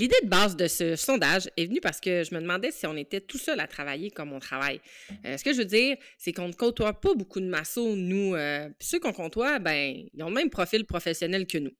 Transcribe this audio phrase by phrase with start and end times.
[0.00, 2.96] L'idée de base de ce sondage est venue parce que je me demandais si on
[2.96, 4.80] était tout seul à travailler comme on travaille.
[5.26, 8.34] Euh, ce que je veux dire, c'est qu'on ne côtoie pas beaucoup de massos, nous.
[8.34, 11.72] Euh, ceux qu'on côtoie, ben, ils ont le même profil professionnel que nous.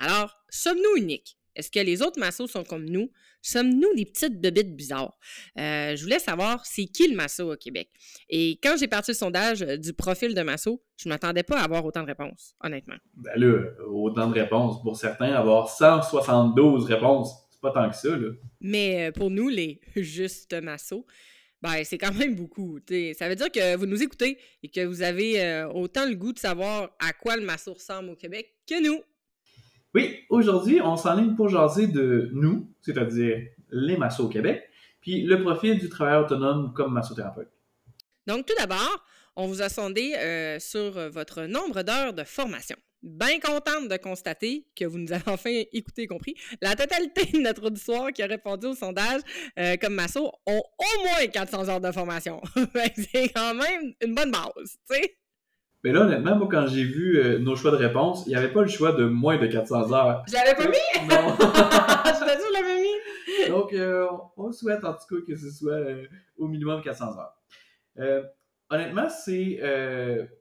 [0.00, 1.38] Alors, sommes-nous uniques?
[1.54, 3.10] Est-ce que les autres massos sont comme nous?
[3.42, 5.18] Sommes-nous des petites bébites bizarres?
[5.58, 7.90] Euh, je voulais savoir c'est qui le masso au Québec?
[8.28, 11.64] Et quand j'ai parti le sondage du profil de masso, je ne m'attendais pas à
[11.64, 12.96] avoir autant de réponses, honnêtement.
[13.14, 14.82] Ben là, autant de réponses.
[14.82, 18.28] Pour certains, avoir 172 réponses, pas tant que ça, là.
[18.60, 21.06] Mais euh, pour nous, les juste massos,
[21.62, 22.80] ben, c'est quand même beaucoup.
[23.16, 26.32] Ça veut dire que vous nous écoutez et que vous avez euh, autant le goût
[26.32, 29.00] de savoir à quoi le masso ressemble au Québec que nous.
[29.94, 34.68] Oui, aujourd'hui, on s'enligne pour jaser de nous, c'est-à-dire les massos au Québec,
[35.00, 37.50] puis le profil du travailleur autonome comme massothérapeute.
[38.26, 39.04] Donc, tout d'abord,
[39.36, 44.64] on vous a sondé euh, sur votre nombre d'heures de formation bien contente de constater
[44.76, 46.36] que vous nous avez enfin écouté et compris.
[46.60, 49.20] La totalité de notre auditoire qui a répondu au sondage
[49.58, 52.40] euh, comme Masso ont au moins 400 heures de formation.
[53.12, 55.16] c'est quand même une bonne base, tu sais.
[55.84, 58.52] Mais là, honnêtement, moi, quand j'ai vu euh, nos choix de réponse, il n'y avait
[58.52, 60.24] pas le choix de moins de 400 heures.
[60.28, 60.78] Je l'avais pas mis?
[61.08, 61.36] Non.
[61.38, 62.96] je l'ai dit, l'avais mis.
[63.48, 65.80] Donc, euh, on souhaite en tout cas que ce soit
[66.38, 67.34] au minimum 400 heures.
[68.70, 69.58] honnêtement, c'est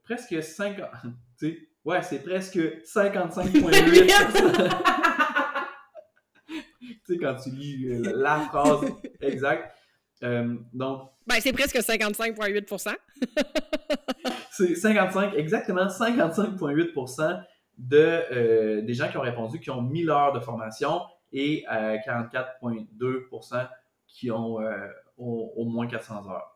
[0.04, 0.86] presque 50...
[1.40, 3.58] tu sais, Ouais, c'est presque 55,8.
[6.48, 6.56] tu
[7.08, 8.82] sais, quand tu lis euh, la phrase
[9.20, 9.76] exacte.
[10.24, 11.10] Euh, donc.
[11.26, 12.98] Ben, c'est presque 55,8
[14.68, 17.46] C'est 55, exactement 55,8
[17.78, 21.02] de, euh, des gens qui ont répondu qui ont 1000 heures de formation
[21.34, 23.68] et 44,2%
[24.08, 24.60] qui ont
[25.18, 26.52] au moins 400 heures.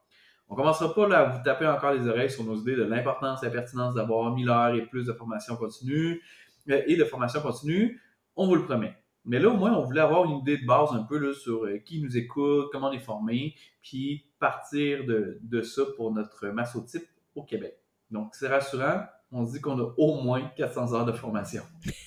[0.48, 3.42] On commencera pas là, à vous taper encore les oreilles sur nos idées de l'importance
[3.42, 6.22] et la pertinence d'avoir 1000 heures et plus de formation continue
[6.70, 8.00] euh, et de formation continue.
[8.36, 8.96] On vous le promet.
[9.24, 11.66] Mais là, au moins, on voulait avoir une idée de base un peu là, sur
[11.66, 16.48] euh, qui nous écoute, comment on est formé, puis partir de, de ça pour notre
[16.50, 17.80] massotype au Québec.
[18.12, 19.04] Donc, c'est rassurant.
[19.32, 21.64] On se dit qu'on a au moins 400 heures de formation.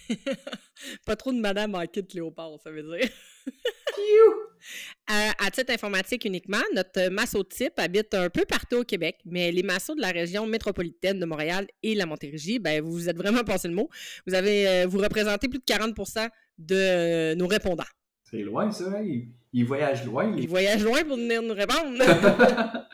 [1.06, 3.08] Pas trop de madame en kit léopard, ça veut dire.
[5.08, 9.94] à titre informatique uniquement, notre massotype habite un peu partout au Québec, mais les massos
[9.94, 13.68] de la région métropolitaine de Montréal et la Montérégie, ben, vous vous êtes vraiment passé
[13.68, 13.88] le mot.
[14.26, 16.28] Vous avez, euh, vous représentez plus de 40%
[16.58, 17.84] de euh, nos répondants.
[18.30, 18.84] C'est loin, ça.
[18.84, 19.04] Hein?
[19.52, 20.34] Ils, voyagent loin.
[20.36, 21.96] Ils voyagent loin pour venir nous répondre.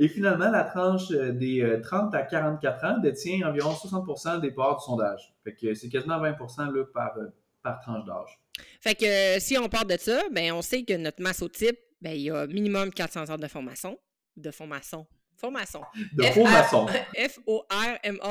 [0.00, 4.78] et finalement, la tranche euh, des 30 à 44 ans détient environ 60% des parts
[4.78, 5.34] du sondage.
[5.42, 6.36] Fait que c'est quasiment 20
[6.72, 7.14] là, par,
[7.62, 8.38] par tranche d'âge.
[8.80, 12.12] Fait que euh, si on part de ça, ben on sait que notre massotype, ben
[12.12, 13.98] il y a minimum 400 heures de formation.
[14.36, 15.04] De formation.
[15.36, 15.82] Formation.
[16.14, 16.86] De formation.
[17.16, 18.22] F-O-R-M-A-S-S-O-N.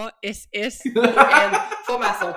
[1.86, 2.34] formation.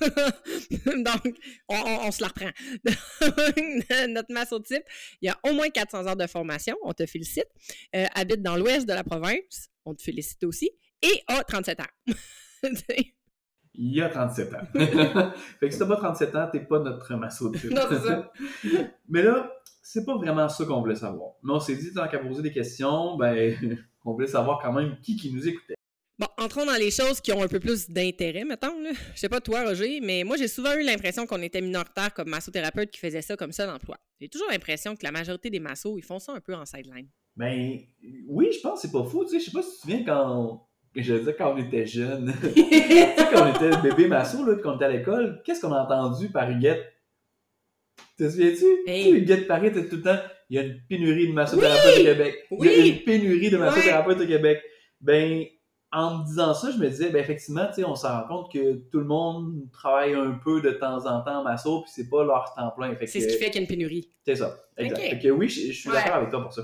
[1.04, 1.36] Donc,
[1.68, 2.50] on, se la reprend.
[4.08, 4.82] notre massotype,
[5.20, 6.76] il y a au moins 400 heures de formation.
[6.82, 7.48] On te félicite.
[7.94, 9.70] Euh, habite dans l'ouest de la province.
[9.84, 10.70] On te félicite aussi.
[11.02, 11.84] Et a 37 ans.
[13.74, 14.58] il y a 37 ans.
[14.74, 18.32] fait que si t'as pas 37 ans, t'es pas notre masso de Non, c'est ça.
[19.08, 21.32] Mais là, c'est pas vraiment ça qu'on voulait savoir.
[21.42, 23.56] Mais on s'est dit, tant qu'à poser des questions, ben,
[24.04, 25.77] on voulait savoir quand même qui qui nous écoutait.
[26.18, 28.80] Bon, entrons dans les choses qui ont un peu plus d'intérêt, mettons.
[28.80, 28.90] Là.
[29.14, 32.28] Je sais pas toi, Roger, mais moi, j'ai souvent eu l'impression qu'on était minoritaire comme
[32.28, 33.96] massothérapeute qui faisait ça comme ça d'emploi.
[34.20, 37.08] J'ai toujours l'impression que la majorité des massos, ils font ça un peu en sideline.
[37.36, 37.78] Ben,
[38.26, 39.24] oui, je pense que c'est pas fou.
[39.24, 41.58] Tu sais, je sais pas si tu te souviens quand je veux dire, quand on
[41.58, 45.42] était jeune, tu sais, quand on était bébé masso, là, quand on était à l'école,
[45.44, 46.92] qu'est-ce qu'on a entendu par Huguette?
[48.18, 48.64] Te souviens-tu?
[48.86, 49.12] Hey.
[49.12, 50.18] Huguette Paris était tout le temps,
[50.50, 52.46] il y a une pénurie de massothérapeutes au Québec.
[52.50, 54.60] Il y a une pénurie de massothérapeutes au Québec.
[55.00, 55.44] Ben,
[55.90, 58.98] en me disant ça, je me disais, ben effectivement, on se rend compte que tout
[58.98, 62.52] le monde travaille un peu de temps en temps en masso, puis c'est pas leur
[62.54, 62.94] temps plein.
[63.06, 64.10] C'est ce qui fait qu'il y a une pénurie.
[64.24, 64.58] C'est ça.
[64.76, 65.00] Exact.
[65.00, 66.62] Fait que oui, je, suis d'accord avec toi pour ça.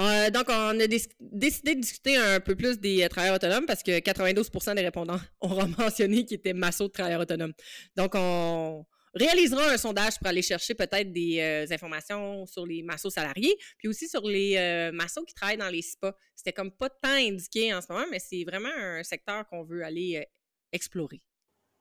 [0.00, 3.82] Euh, donc, on a décidé de discuter un peu plus des euh, travailleurs autonomes parce
[3.82, 7.52] que 92% des répondants ont mentionné qu'ils étaient massos de travailleurs autonomes.
[7.96, 8.84] Donc, on
[9.14, 13.88] réalisera un sondage pour aller chercher peut-être des euh, informations sur les massos salariés, puis
[13.88, 16.14] aussi sur les massos qui travaillent dans les spas.
[16.34, 19.84] C'était comme pas tant indiqué en ce moment, mais c'est vraiment un secteur qu'on veut
[19.84, 20.26] aller
[20.72, 21.20] explorer.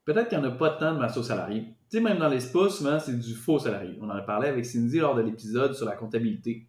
[0.06, 1.63] Peut-être qu'il n'y en a pas tant de massos salariés.
[1.89, 3.97] Tu sais, même dans les spas, souvent, c'est du faux salarié.
[4.01, 6.68] On en a parlé avec Cindy lors de l'épisode sur la comptabilité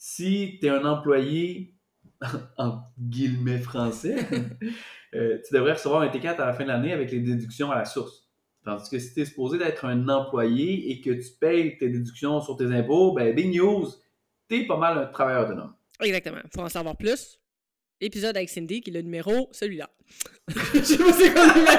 [0.00, 1.76] si tu es un employé,
[2.56, 4.16] en guillemets français,
[5.14, 7.76] euh, tu devrais recevoir un T4 à la fin de l'année avec les déductions à
[7.76, 8.29] la source.
[8.64, 12.40] Tandis que si tu es supposé d'être un employé et que tu payes tes déductions
[12.40, 13.88] sur tes impôts, ben big news,
[14.48, 15.74] tu es pas mal un travailleur autonome.
[16.00, 16.40] Exactement.
[16.54, 17.40] Faut en savoir plus.
[18.00, 19.90] épisode avec Cindy, qui est le numéro, celui-là.
[20.74, 21.76] Je sais pas c'est quoi le numéro.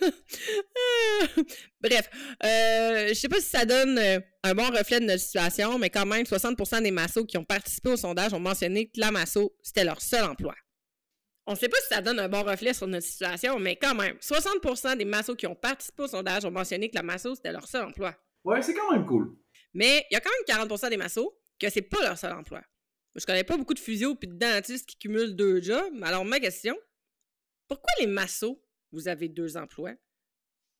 [1.80, 2.08] Bref,
[2.44, 5.90] euh, je sais pas si ça donne euh, un bon reflet de notre situation, mais
[5.90, 9.54] quand même, 60% des massos qui ont participé au sondage ont mentionné que la masso,
[9.62, 10.54] c'était leur seul emploi.
[11.50, 13.96] On ne sait pas si ça donne un bon reflet sur notre situation, mais quand
[13.96, 17.50] même, 60% des massos qui ont participé au sondage ont mentionné que la masso, c'était
[17.50, 18.14] leur seul emploi.
[18.44, 19.36] Ouais, c'est quand même cool.
[19.74, 22.62] Mais il y a quand même 40% des massos que c'est pas leur seul emploi.
[23.16, 25.92] Je connais pas beaucoup de physios et de dentistes qui cumulent deux jobs.
[26.04, 26.78] Alors, ma question,
[27.66, 28.62] pourquoi les massos,
[28.92, 29.94] vous avez deux emplois?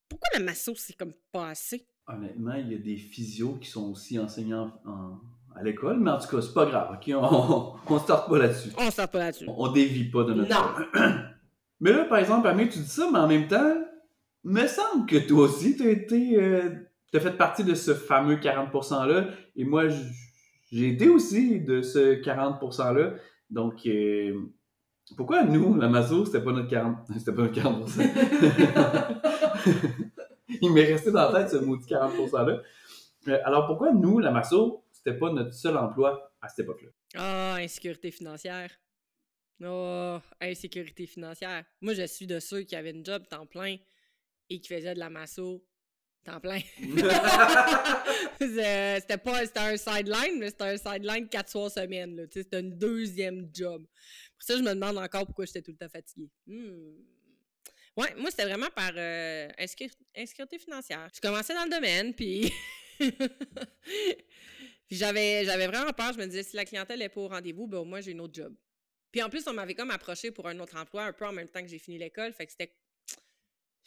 [0.08, 1.84] Pourquoi la masso, c'est comme pas assez?
[2.06, 4.81] Honnêtement, il y a des physios qui sont aussi enseignants
[5.56, 7.14] à l'école, mais en tout cas, c'est pas grave, ok?
[7.14, 8.70] On, on, starte pas là-dessus.
[8.79, 9.47] On starte pas là-dessus.
[9.49, 11.02] On, on, dévie pas de notre Non.
[11.81, 13.75] mais là, par exemple, Amé, tu dis ça, mais en même temps,
[14.44, 16.37] me semble que toi aussi, tu as été.
[16.37, 16.70] Euh,
[17.12, 19.26] t'as fait partie de ce fameux 40%-là,
[19.56, 19.85] et moi,
[20.70, 23.14] j'ai été aussi de ce 40%-là.
[23.50, 24.35] Donc, euh,
[25.17, 26.97] pourquoi nous, la maso, c'était pas notre 40%?
[27.19, 28.08] C'était pas notre 40%.
[30.62, 32.61] Il m'est resté dans la tête ce maudit 40%-là.
[33.29, 36.88] Euh, alors, pourquoi nous, la masso, c'était pas notre seul emploi à cette époque-là?
[37.17, 38.70] Ah, oh, insécurité financière.
[39.62, 41.64] Oh, insécurité financière.
[41.81, 43.76] Moi, je suis de ceux qui avaient une job temps plein
[44.49, 45.64] et qui faisaient de la masso
[46.25, 46.61] temps plein.
[48.38, 52.26] c'était pas c'était un sideline, mais c'était un sideline quatre soirs semaine.
[52.32, 53.85] C'était un deuxième job.
[54.38, 56.31] Pour ça, je me demande encore pourquoi j'étais tout le temps fatiguée.
[56.47, 56.97] Hmm.
[57.97, 61.08] Ouais, moi, c'était vraiment par euh, insécurité financière.
[61.14, 62.52] Je commençais dans le domaine, puis.
[64.96, 66.12] j'avais, j'avais vraiment peur.
[66.12, 68.20] Je me disais, si la clientèle n'est pas au rendez-vous, ben, au moins, j'ai une
[68.20, 68.54] autre job.
[69.12, 71.48] Puis en plus, on m'avait comme approché pour un autre emploi, un peu en même
[71.48, 72.32] temps que j'ai fini l'école.
[72.32, 72.75] Fait que c'était.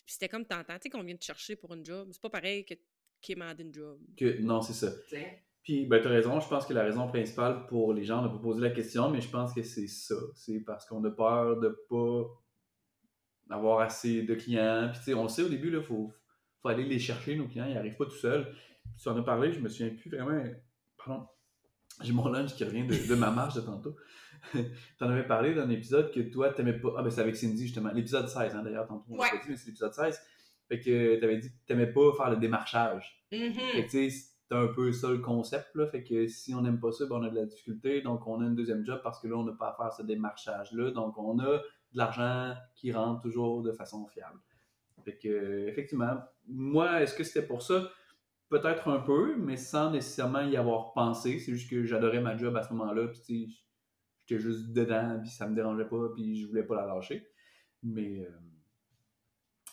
[0.05, 0.75] c'était comme tentant.
[0.75, 2.09] Tu sais qu'on vient de chercher pour une job.
[2.11, 2.75] C'est pas pareil que
[3.21, 3.99] qui m'a une job.
[4.17, 4.91] Que, non, c'est ça.
[5.63, 6.39] Puis, ben, tu as raison.
[6.41, 9.21] Je pense que la raison principale pour les gens de pas poser la question, mais
[9.21, 10.15] je pense que c'est ça.
[10.35, 12.25] C'est parce qu'on a peur de pas
[13.49, 14.89] avoir assez de clients.
[14.91, 16.11] Puis, tu sais, on le sait au début, il faut,
[16.61, 17.65] faut aller les chercher, nos clients.
[17.65, 18.53] Ils n'arrivent pas tout seuls.
[19.01, 20.43] Tu en as parlé, je me souviens plus vraiment.
[21.05, 21.27] Pardon.
[22.01, 23.95] J'ai mon lunch qui revient de, ma marche de tantôt.
[24.51, 24.59] tu
[25.01, 26.93] en avais parlé dans un épisode que toi, tu n'aimais pas.
[26.97, 27.91] Ah, ben c'est avec Cindy, justement.
[27.93, 29.05] L'épisode 16, hein, d'ailleurs, tantôt.
[29.09, 29.29] On ouais.
[29.29, 30.19] pas dit, mais c'est l'épisode 16.
[30.67, 33.23] Fait que tu avais dit que tu n'aimais pas faire le démarchage.
[33.31, 33.53] Mm-hmm.
[33.53, 35.87] Fait que, tu sais, c'est un peu ça le concept, là.
[35.87, 38.01] Fait que si on n'aime pas ça, ben, on a de la difficulté.
[38.01, 40.03] Donc, on a un deuxième job parce que là, on n'a pas à faire ce
[40.03, 40.91] démarchage-là.
[40.91, 41.61] Donc, on a de
[41.97, 44.39] l'argent qui rentre toujours de façon fiable.
[45.05, 46.17] Fait que, effectivement,
[46.47, 47.89] moi, est-ce que c'était pour ça?
[48.53, 51.39] Peut-être un peu, mais sans nécessairement y avoir pensé.
[51.39, 53.59] C'est juste que j'adorais ma job à ce moment-là, puis
[54.27, 57.27] j'étais juste dedans, puis ça me dérangeait pas, puis je voulais pas la lâcher.
[57.81, 58.29] Mais, euh,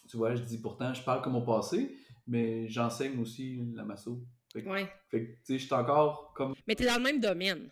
[0.09, 1.95] tu vois, je dis pourtant, je parle comme au passé,
[2.27, 4.25] mais j'enseigne aussi la masso.
[4.51, 4.91] Fait, ouais.
[5.11, 6.55] Fait que, tu sais, je suis encore comme...
[6.67, 7.71] Mais t'es dans le même domaine.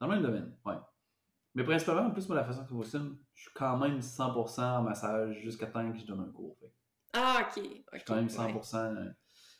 [0.00, 0.76] Dans le même domaine, ouais.
[1.56, 4.62] Mais principalement, en plus, moi, la façon que je fonctionne, je suis quand même 100%
[4.62, 6.56] en massage jusqu'à temps que je donne un cours.
[6.58, 6.72] Fait.
[7.12, 7.62] Ah, ok.
[7.92, 9.10] Je suis quand même 100% ouais.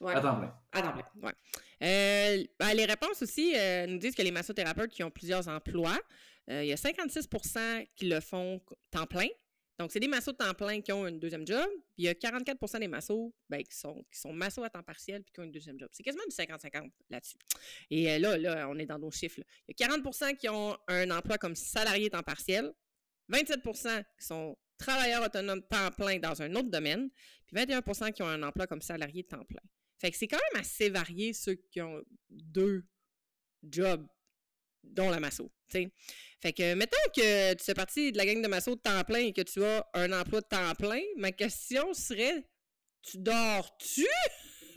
[0.05, 0.55] À temps plein.
[0.73, 1.33] À temps plein, ouais.
[1.83, 5.99] Euh, ben, les réponses aussi euh, nous disent que les massothérapeutes qui ont plusieurs emplois,
[6.51, 8.61] euh, il y a 56% qui le font
[8.91, 9.29] temps plein,
[9.79, 11.69] donc, c'est des massos de temps plein qui ont un deuxième job.
[11.95, 14.83] Puis il y a 44% des massos ben, qui, sont, qui sont massos à temps
[14.83, 15.89] partiel puis qui ont un deuxième job.
[15.93, 17.37] C'est quasiment du 50-50 là-dessus.
[17.91, 19.41] Et là, là, on est dans nos chiffres.
[19.69, 22.73] Il y a 40% qui ont un emploi comme salarié temps partiel,
[23.33, 27.09] 27% qui sont travailleurs autonomes temps plein dans un autre domaine,
[27.47, 29.63] puis 21% qui ont un emploi comme salarié temps plein.
[29.99, 32.85] Fait que c'est quand même assez varié ceux qui ont deux
[33.69, 34.07] jobs,
[34.85, 35.51] dont la masso.
[35.69, 35.91] T'sais.
[36.41, 39.19] Fait que, mettons que tu fais partie de la gang de masso de temps plein
[39.19, 42.49] et que tu as un emploi de temps plein, ma question serait
[43.03, 44.07] tu dors-tu?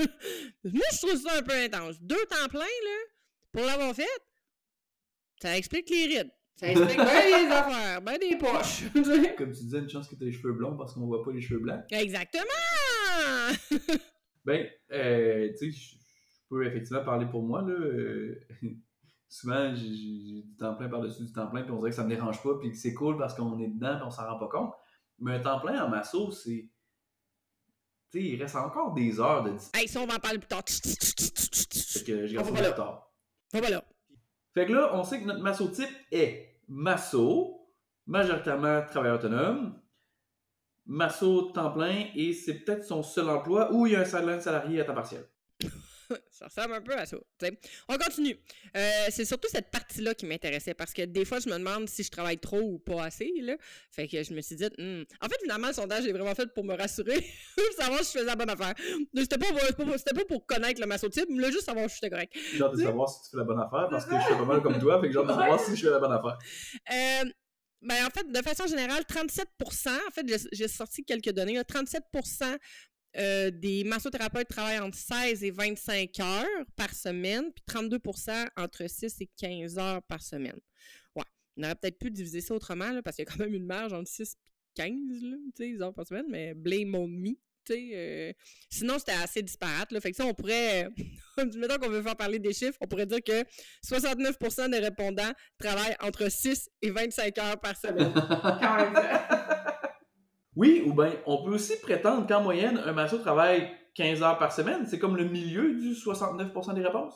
[0.64, 2.02] Moi, je trouve ça un peu intense.
[2.02, 3.00] Deux temps plein, là,
[3.52, 4.08] pour l'avoir fait,
[5.42, 6.32] ça explique les rides.
[6.56, 8.84] Ça explique bien les affaires, bien des poches.
[9.38, 11.32] Comme tu disais, une chance que tu as les cheveux blonds parce qu'on voit pas
[11.32, 11.84] les cheveux blancs.
[11.92, 12.48] Exactement
[14.46, 15.96] Ben, euh, tu sais, je
[16.50, 17.74] peux effectivement parler pour moi, là.
[17.74, 18.40] Euh,
[19.30, 22.10] souvent, j'ai du temps plein par-dessus du temps plein, puis on dirait que ça me
[22.10, 24.48] dérange pas, puis que c'est cool parce qu'on est dedans, puis on s'en rend pas
[24.48, 24.74] compte.
[25.20, 26.70] Mais un temps plein en masso, c'est.
[28.12, 30.48] Tu sais, il reste encore des heures de Hey, ça, on va en parler plus
[30.48, 30.64] tard.
[30.68, 33.12] Fait que je garde ça plus tard.
[34.54, 37.70] Fait que là, on sait que notre masso type est masso,
[38.08, 39.80] majoritairement travailleur autonome,
[40.86, 44.42] masso temps plein, et c'est peut-être son seul emploi, ou il y a un salaire
[44.42, 45.26] salarié à temps partiel.
[46.30, 47.18] ça ressemble un peu à ça.
[47.88, 48.38] On continue.
[48.76, 52.04] Euh, c'est surtout cette partie-là qui m'intéressait parce que des fois, je me demande si
[52.04, 53.32] je travaille trop ou pas assez.
[53.42, 53.56] Là.
[53.92, 55.04] Fait que je me suis dit, hmm.
[55.22, 57.26] en fait, finalement, le sondage est vraiment fait pour me rassurer,
[57.78, 58.74] savoir si je faisais la bonne affaire.
[59.16, 62.34] C'était pas, pas, pas, pour connaître le massotype, mais juste savoir si j'étais correct.
[62.54, 64.46] J'ai hâte de savoir si tu fais la bonne affaire parce que je fais pas
[64.46, 66.38] mal comme toi, fait que j'ai hâte de savoir si je fais la bonne affaire.
[66.92, 67.30] Euh,
[67.82, 72.58] ben, en fait, de façon générale, 37% en fait, j'ai sorti quelques données, là, 37%
[73.18, 79.16] euh, des massothérapeutes travaillent entre 16 et 25 heures par semaine, puis 32% entre 6
[79.22, 80.60] et 15 heures par semaine.
[81.16, 81.26] Ouais.
[81.58, 83.66] On aurait peut-être pu diviser ça autrement, là, parce qu'il y a quand même une
[83.66, 84.82] marge entre 6 et
[85.56, 87.32] 15 heures par semaine, mais blame on me.
[87.70, 88.34] Euh,
[88.70, 89.92] sinon, c'était assez disparate.
[89.92, 90.02] Là.
[90.02, 90.90] Fait que ça, on pourrait,
[91.56, 93.44] mettons qu'on veut faire parler des chiffres, on pourrait dire que
[93.86, 98.14] 69% des répondants travaillent entre 6 et 25 heures par semaine.
[100.56, 104.52] oui, ou bien on peut aussi prétendre qu'en moyenne, un masso travaille 15 heures par
[104.52, 104.86] semaine.
[104.88, 107.16] C'est comme le milieu du 69% des réponses.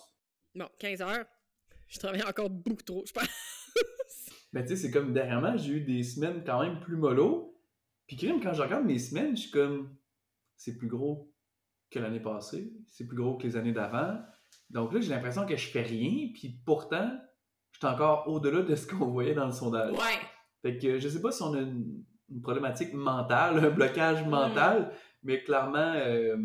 [0.54, 1.26] Non, 15 heures.
[1.88, 3.28] Je travaille encore beaucoup trop, je pense.
[4.54, 7.56] Mais tu sais, c'est comme dernièrement, j'ai eu des semaines quand même plus mollo.
[8.08, 9.96] Puis quand je regarde mes semaines, je suis comme
[10.58, 11.32] c'est plus gros
[11.92, 14.18] que l'année passée, c'est plus gros que les années d'avant.
[14.70, 17.12] Donc là, j'ai l'impression que je fais rien, puis pourtant,
[17.72, 19.94] je suis encore au-delà de ce qu'on voyait dans le sondage.
[19.94, 20.20] Ouais.
[20.62, 22.04] Fait que je sais pas si on a une,
[22.42, 26.36] problématique mentale, un blocage mental, mais clairement, euh,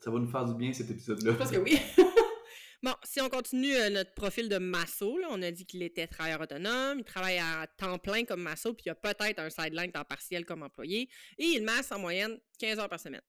[0.00, 1.32] ça va nous faire du bien cet épisode-là.
[1.32, 1.76] Je pense que oui.
[2.84, 6.40] bon, si on continue euh, notre profil de Masso, on a dit qu'il était travailleur
[6.40, 10.04] autonome, il travaille à temps plein comme Masso, puis il a peut-être un sideline temps
[10.04, 13.22] partiel comme employé, et il masse en moyenne 15 heures par semaine.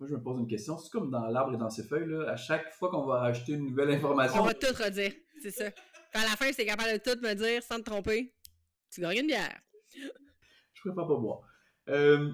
[0.00, 0.76] Moi, je me pose une question.
[0.76, 3.52] C'est comme dans l'arbre et dans ses feuilles, là, à chaque fois qu'on va rajouter
[3.52, 4.40] une nouvelle information.
[4.40, 5.66] On va tout redire, c'est ça.
[6.14, 8.34] à la fin, c'est capable de tout me dire sans te tromper.
[8.90, 9.60] Tu gagnes une bière.
[9.92, 11.40] je préfère pas boire.
[11.88, 12.32] Euh,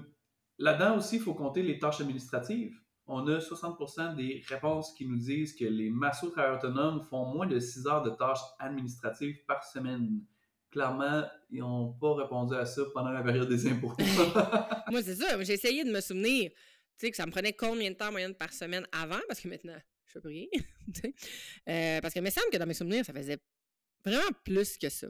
[0.57, 2.73] là-dedans aussi, il faut compter les tâches administratives.
[3.07, 7.47] On a 60% des réponses qui nous disent que les massos travailleurs autonomes font moins
[7.47, 10.21] de 6 heures de tâches administratives par semaine.
[10.69, 13.91] Clairement, ils n'ont pas répondu à ça pendant la période des impôts.
[14.91, 15.43] Moi, c'est ça.
[15.43, 16.51] J'ai essayé de me souvenir
[17.01, 19.47] sais, que ça me prenait combien de temps en moyenne par semaine avant, parce que
[19.47, 20.49] maintenant, je fais plus
[21.69, 23.39] euh, parce que il me semble que dans mes souvenirs, ça faisait
[24.05, 25.07] vraiment plus que ça.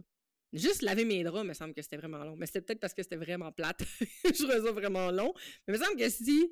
[0.53, 2.35] Juste laver mes draps, il me semble que c'était vraiment long.
[2.35, 3.83] Mais c'était peut-être parce que c'était vraiment plate.
[4.25, 5.33] je trouvais ça vraiment long.
[5.67, 6.51] Mais il me semble que si.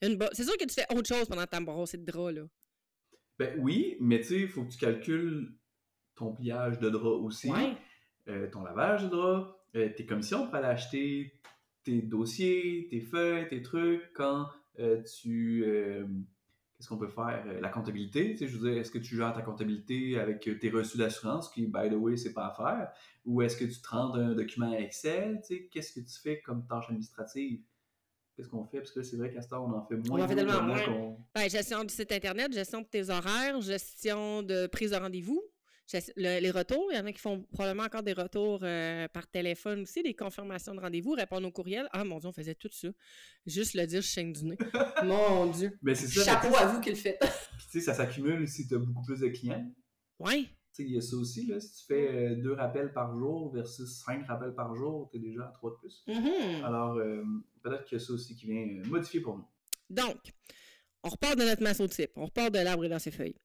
[0.00, 2.42] C'est sûr que tu fais autre chose pendant ta brosse de draps, là.
[3.38, 5.52] Ben oui, mais tu sais, il faut que tu calcules
[6.14, 7.50] ton pliage de draps aussi,
[8.28, 11.40] euh, ton lavage de draps, euh, tes commissions pour aller acheter
[11.82, 15.64] tes dossiers, tes feuilles, tes trucs, quand tu.
[15.64, 16.06] Euh,
[16.76, 17.44] qu'est-ce qu'on peut faire?
[17.46, 20.40] Euh, la comptabilité, tu sais, je veux dire, est-ce que tu gères ta comptabilité avec
[20.58, 22.92] tes reçus d'assurance, qui, by the way, c'est pas à faire?
[23.26, 25.40] Ou est-ce que tu te rends un document Excel?
[25.42, 27.60] Tu sais, qu'est-ce que tu fais comme tâche administrative?
[28.34, 28.78] Qu'est-ce qu'on fait?
[28.78, 30.20] Parce que c'est vrai qu'à ce temps, on en fait moins.
[30.20, 31.16] On en fait tellement moins.
[31.34, 35.42] Ben, gestion du site Internet, gestion de tes horaires, gestion de prise de rendez-vous
[36.16, 39.82] les retours, il y en a qui font probablement encore des retours euh, par téléphone
[39.82, 41.88] aussi, des confirmations de rendez-vous, répondre aux courriels.
[41.92, 42.88] Ah mon Dieu, on faisait tout ça.
[43.46, 44.58] Juste le dire, je chaîne du nez.
[45.04, 45.78] mon Dieu.
[45.94, 47.20] C'est ça, Chapeau à vous qui le faites.
[47.58, 49.66] Puis tu sais, ça s'accumule si tu as beaucoup plus de clients.
[50.18, 50.48] Oui.
[50.72, 51.58] Tu sais, il y a ça aussi, là.
[51.58, 55.20] Si tu fais euh, deux rappels par jour versus cinq rappels par jour, tu es
[55.20, 56.04] déjà à trois de plus.
[56.06, 56.64] Mm-hmm.
[56.64, 57.24] Alors, euh,
[57.62, 59.46] peut-être qu'il y a ça aussi qui vient modifier pour nous.
[59.88, 60.18] Donc,
[61.02, 62.12] on repart de notre masse au type.
[62.14, 63.36] On repart de l'arbre dans ses feuilles.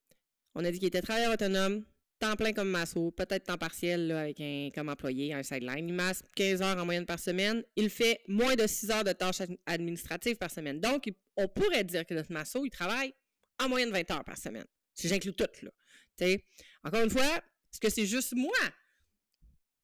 [0.53, 1.83] On a dit qu'il était travailleur autonome,
[2.19, 5.89] temps plein comme masso, peut-être temps partiel avec un, comme employé, un sideline.
[5.89, 7.63] Il masse 15 heures en moyenne par semaine.
[7.75, 10.79] Il fait moins de 6 heures de tâches administratives par semaine.
[10.79, 13.13] Donc, on pourrait dire que notre masso, il travaille
[13.61, 14.65] en moyenne 20 heures par semaine.
[14.93, 15.71] Si j'inclus tout, là.
[16.83, 18.53] encore une fois, est-ce que c'est juste moi?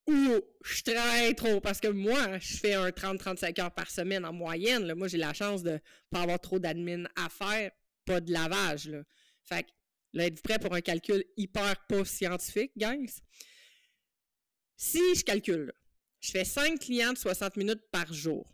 [0.08, 1.60] Ou je travaille trop?
[1.60, 4.94] Parce que moi, je fais un 30-35 heures par semaine en moyenne.
[4.94, 7.72] Moi, j'ai la chance de pas avoir trop d'admin à faire,
[8.06, 8.88] pas de lavage.
[8.88, 9.04] Là.
[9.44, 9.70] Fait que
[10.14, 13.22] Là, êtes-vous prêt pour un calcul hyper pas scientifique, guys?
[14.76, 15.72] Si je calcule,
[16.20, 18.46] je fais 5 clients de 60 minutes par jour.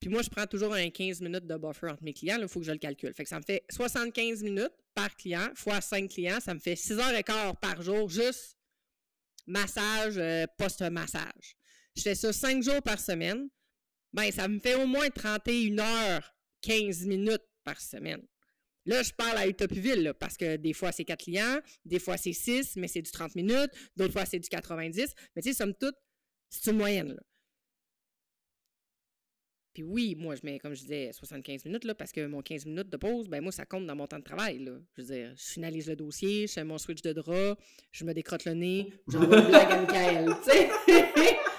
[0.00, 2.38] Puis moi, je prends toujours un 15 minutes de buffer entre mes clients.
[2.40, 3.14] Il faut que je le calcule.
[3.14, 6.40] Fait que ça me fait 75 minutes par client fois 5 clients.
[6.40, 8.58] Ça me fait 6 heures et quart par jour, juste
[9.46, 11.56] massage, euh, post-massage.
[11.94, 13.48] Je fais ça 5 jours par semaine.
[14.12, 18.26] Ben, ça me fait au moins 31 heures 15 minutes par semaine.
[18.84, 22.32] Là, je parle à Utopiville, parce que des fois, c'est 4 clients, des fois, c'est
[22.32, 25.14] 6, mais c'est du 30 minutes, d'autres fois, c'est du 90.
[25.36, 25.94] Mais tu sais, somme toute,
[26.50, 27.12] c'est une moyenne.
[27.12, 27.22] Là.
[29.72, 32.66] Puis oui, moi, je mets, comme je disais, 75 minutes, là, parce que mon 15
[32.66, 34.58] minutes de pause, ben moi, ça compte dans mon temps de travail.
[34.58, 34.72] Là.
[34.96, 37.56] Je veux dire, je finalise le dossier, je fais mon switch de drap,
[37.90, 40.68] je me décrotte le nez, je me une blague à Michael, tu sais.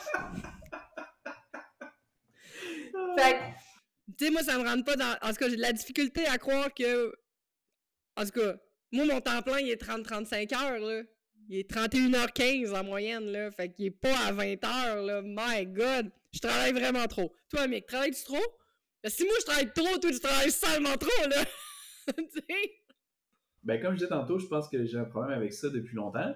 [3.15, 3.62] fait
[4.17, 5.17] tu sais, moi, ça me rentre pas dans.
[5.21, 7.13] En tout cas, j'ai de la difficulté à croire que.
[8.15, 8.55] En tout cas,
[8.91, 11.01] Moi, mon temps plein, il est 30-35 heures, là.
[11.49, 13.51] Il est 31h15 en moyenne, là.
[13.51, 15.21] Fait qu'il est pas à 20 heures, là.
[15.23, 16.11] My God!
[16.31, 17.33] Je travaille vraiment trop.
[17.49, 18.43] Toi, mec, travailles-tu trop?
[19.05, 21.43] Si moi, je travaille trop, toi, tu travailles seulement trop, là.
[23.63, 26.33] ben, comme je disais tantôt, je pense que j'ai un problème avec ça depuis longtemps.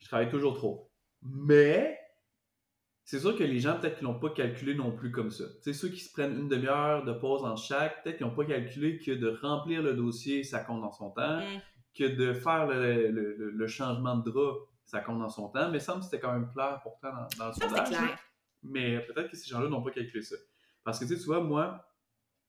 [0.00, 0.90] Je travaille toujours trop.
[1.22, 1.99] Mais,
[3.10, 5.42] c'est sûr que les gens, peut-être qu'ils l'ont pas calculé non plus comme ça.
[5.56, 8.36] Tu sais, ceux qui se prennent une demi-heure de pause en chaque, peut-être qu'ils n'ont
[8.36, 11.60] pas calculé que de remplir le dossier, ça compte dans son temps, mm.
[11.92, 15.72] que de faire le, changement de drap, ça compte dans son temps.
[15.72, 17.88] Mais ça me c'était quand même clair pourtant dans, dans le sondage.
[18.62, 20.36] Mais peut-être que ces gens-là n'ont pas calculé ça.
[20.84, 21.84] Parce que tu vois, moi,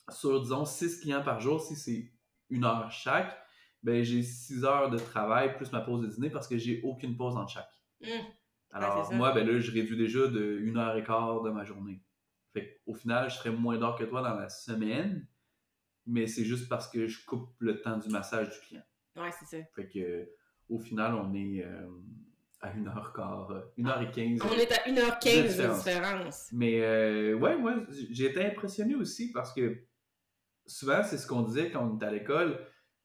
[0.09, 2.11] sur, disons, 6 clients par jour, si c'est
[2.51, 3.35] une heure chaque,
[3.81, 7.17] ben j'ai 6 heures de travail plus ma pause de dîner parce que j'ai aucune
[7.17, 7.73] pause entre chaque.
[8.01, 8.40] Mmh.
[8.73, 12.01] Alors, moi, ben là, je réduis déjà de 1 heure et quart de ma journée.
[12.53, 15.27] Fait au final, je serai moins d'heures que toi dans la semaine,
[16.05, 18.83] mais c'est juste parce que je coupe le temps du massage du client.
[19.15, 19.63] Ouais, c'est ça.
[19.75, 20.29] Fait que,
[20.69, 21.87] au final, on est euh,
[22.61, 24.39] à 1 heure quart, 1 heure et 15.
[24.43, 26.49] On est à 1 heure 15 de différence.
[26.53, 27.75] Mais, euh, ouais, moi,
[28.09, 29.83] j'ai été impressionné aussi parce que
[30.65, 32.59] souvent, c'est ce qu'on disait quand on était à l'école.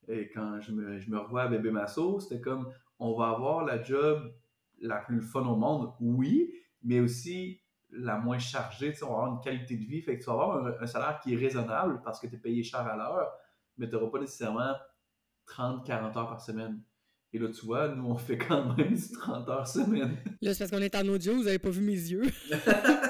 [0.08, 3.64] Et quand je me, je me revois à Bébé Masso, c'était comme on va avoir
[3.64, 4.32] la job
[4.80, 6.52] la plus fun au monde, oui,
[6.83, 8.92] mais aussi la moins chargée.
[8.92, 10.02] Tu sais, on va avoir une qualité de vie.
[10.02, 12.62] Fait que tu vas avoir un, salaire qui est raisonnable parce que tu es payé
[12.62, 13.33] cher à l'heure,
[13.76, 14.75] mais tu n'auras pas nécessairement
[15.49, 16.83] 30-40 heures par semaine.
[17.33, 20.16] Et là, tu vois, nous, on fait quand même du 30 heures semaine.
[20.40, 22.25] Là, c'est parce qu'on est en audio, vous n'avez pas vu mes yeux.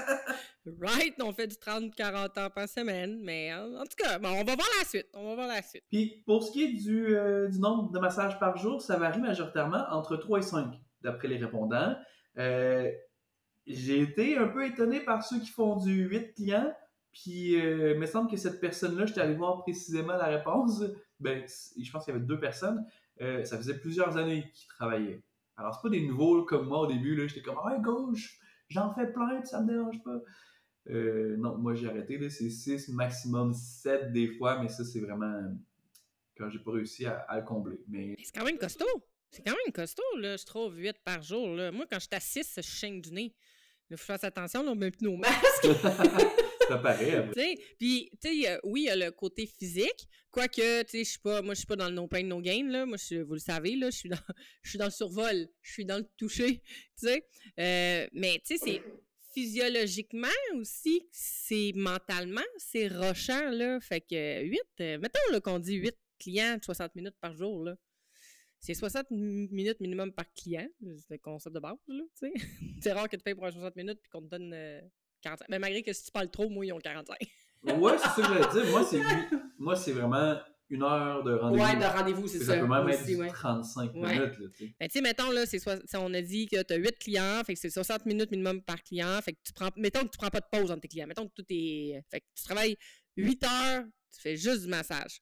[0.81, 1.15] Right?
[1.23, 4.67] On fait du 30-40 heures par semaine, mais en, tout cas, bon, on va voir
[4.81, 5.07] la suite.
[5.15, 5.85] On va voir la suite.
[5.91, 9.21] Puis pour ce qui est du, euh, du nombre de massages par jour, ça varie
[9.21, 10.75] majoritairement entre 3 et 5,
[11.07, 11.97] d'après les répondants.
[12.39, 12.91] Euh,
[13.67, 16.73] j'ai été un peu étonné par ceux qui font du 8 clients.
[17.13, 20.85] Puis, euh, il me semble que cette personne-là, j'étais allé voir précisément la réponse.
[21.19, 22.85] Ben, je pense qu'il y avait deux personnes.
[23.19, 25.23] ça faisait plusieurs années qu'ils travaillaient.
[25.57, 27.27] Alors, c'est pas des nouveaux comme moi au début.
[27.27, 30.21] J'étais comme, ah, gauche, j'en fais plein, ça me dérange pas.
[30.89, 35.53] Euh, non, moi j'ai arrêté, c'est 6, maximum 7 des fois, mais ça c'est vraiment
[36.37, 37.81] quand j'ai pas réussi à, le combler.
[37.89, 38.15] Mais...
[38.23, 38.85] C'est quand même costaud!
[39.31, 41.49] C'est quand même costaud, là, je trouve 8 par jour.
[41.49, 41.71] Là.
[41.73, 43.35] Moi, quand je suis à 6, je chaîne du nez.
[43.91, 45.67] Il faut faire attention, on met plus nos masques.
[46.69, 47.31] ça paraît.
[47.79, 50.09] Puis, tu sais, oui, il y a le côté physique.
[50.31, 52.41] Quoique, tu sais, je suis pas, moi, je suis pas dans le no pain, no
[52.41, 52.85] gain, là.
[52.87, 54.19] Moi, vous le savez, là, je suis dans,
[54.63, 55.49] je suis dans le survol.
[55.63, 56.63] Je suis dans le toucher,
[56.99, 57.27] tu sais.
[57.61, 58.83] Euh, mais, tu sais, c'est
[59.33, 63.79] physiologiquement aussi, c'est mentalement, c'est rochant, là.
[63.81, 67.77] Fait que 8, euh, mettons qu'on dit 8 clients 60 minutes par jour, là.
[68.67, 70.67] C'est 60 minutes minimum par client.
[70.81, 72.33] C'est le concept de base, là, tu sais.
[72.83, 74.51] c'est rare que tu payes pour 60 minutes puis qu'on te donne
[75.23, 75.45] 45.
[75.45, 77.17] Euh, Mais malgré que si tu parles trop, moi, ils ont 45.
[77.63, 78.73] ouais, c'est ça que je voulais dire.
[78.73, 79.01] Moi, c'est,
[79.57, 80.37] moi, c'est vraiment
[80.69, 81.65] une heure de rendez-vous.
[81.65, 82.55] Ouais, de rendez-vous, c'est ça.
[82.55, 84.33] Ça peut même être 35 minutes.
[84.57, 85.61] tu ben, sais, mettons, là, c'est
[85.97, 88.83] on a dit que tu as 8 clients, fait que c'est 60 minutes minimum par
[88.83, 89.21] client.
[89.23, 91.07] Fait que tu prends, mettons que tu prends pas de pause entre tes clients.
[91.07, 92.03] Mettons que tout est.
[92.11, 92.77] Fait que tu travailles
[93.17, 95.21] 8 heures, tu fais juste du massage.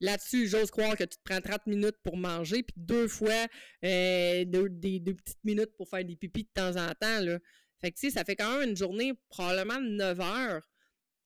[0.00, 3.46] Là-dessus, j'ose croire que tu te prends 30 minutes pour manger, puis deux fois
[3.84, 7.20] euh, deux, des, deux petites minutes pour faire des pipis de temps en temps.
[7.20, 7.38] Là.
[7.80, 10.68] Fait que, tu sais, ça fait quand même une journée probablement de 9 heures.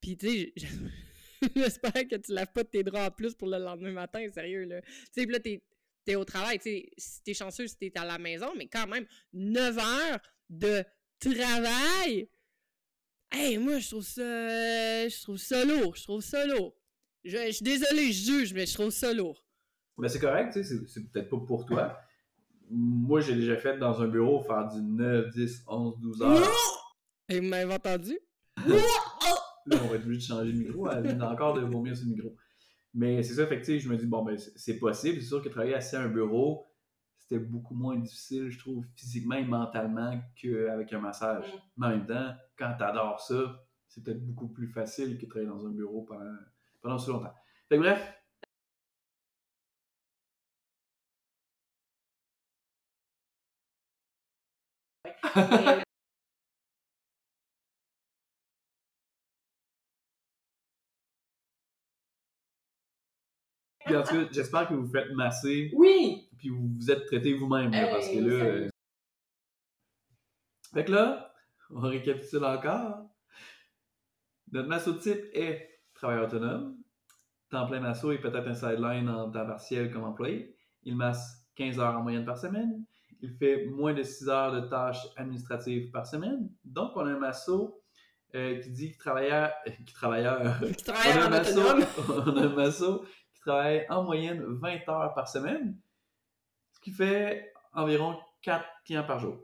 [0.00, 0.54] Puis, tu sais,
[1.56, 4.80] J'espère que tu laves pas tes draps en plus pour le lendemain matin, sérieux, là.
[4.82, 5.62] Tu sais, là, t'es
[6.06, 8.86] es au travail, tu sais, si t'es chanceux, si t'es à la maison, mais quand
[8.86, 10.82] même, 9 heures de
[11.20, 12.28] travail!
[13.30, 15.08] Hey, moi, je trouve ça...
[15.08, 16.74] Je trouve ça lourd, je trouve ça lourd.
[17.24, 19.44] Je, suis désolé, je juge, mais je trouve ça lourd.
[19.98, 21.98] Mais c'est correct, tu sais, c'est peut-être pas pour toi.
[22.70, 26.48] Moi, j'ai déjà fait dans un bureau faire du 9, 10, 11, 12 heures.
[27.28, 28.18] Et vous m'avez entendu?
[28.66, 30.88] Là, on va être obligé de changer de micro.
[30.90, 32.34] Elle vient encore de vomir sur le micro.
[32.94, 35.20] Mais c'est ça, effectivement, je me dis, bon, ben, c'est possible.
[35.20, 36.66] C'est sûr que travailler assis à un bureau,
[37.18, 41.46] c'était beaucoup moins difficile, je trouve, physiquement et mentalement qu'avec un massage.
[41.46, 41.58] Mm.
[41.76, 45.28] Mais en même temps, quand tu adores ça, c'est peut-être beaucoup plus facile que de
[45.28, 46.36] travailler dans un bureau pendant,
[46.82, 47.34] pendant aussi longtemps.
[47.68, 48.14] Fait que bref,
[63.88, 65.70] Puis en tout cas, j'espère que vous vous faites masser.
[65.74, 66.28] Oui!
[66.36, 68.44] Puis vous vous êtes traité vous-même, parce que là.
[68.44, 68.68] Euh,
[70.74, 71.32] fait que là,
[71.70, 73.08] on récapitule encore.
[74.52, 76.76] Notre masso type est travailleur autonome.
[77.50, 80.54] Temps plein masso et peut-être un sideline en temps partiel comme employé.
[80.82, 82.84] Il masse 15 heures en moyenne par semaine.
[83.20, 86.50] Il fait moins de 6 heures de tâches administratives par semaine.
[86.64, 87.82] Donc, on a un masso
[88.34, 88.98] euh, qui dit qu'il
[89.76, 90.26] qui qui travaille
[92.08, 93.04] on a un masso
[93.48, 95.76] travaille en moyenne 20 heures par semaine.
[96.82, 99.38] qui fait environ 4 clients par jour.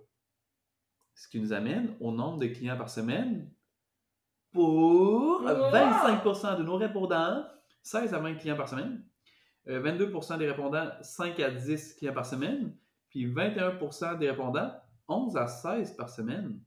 [1.14, 3.51] Ce qui nous amène au nombre de clients par semaine
[4.55, 7.45] pour 25% de nos répondants,
[7.83, 9.05] 16 à 20 clients par semaine.
[9.67, 12.75] 22% euh, des répondants, 5 à 10 clients par semaine.
[13.11, 14.73] Puis 21% des répondants,
[15.09, 16.61] 11 à 16 par semaine.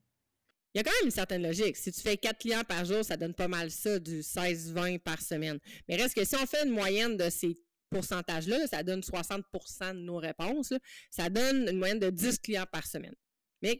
[0.73, 1.77] Il y a quand même une certaine logique.
[1.77, 5.21] Si tu fais 4 clients par jour, ça donne pas mal ça, du 16-20 par
[5.21, 5.57] semaine.
[5.87, 7.57] Mais reste que si on fait une moyenne de ces
[7.89, 10.73] pourcentage-là, ça donne 60% de nos réponses.
[11.09, 13.15] ça donne une moyenne de 10 clients par semaine.
[13.61, 13.79] Mais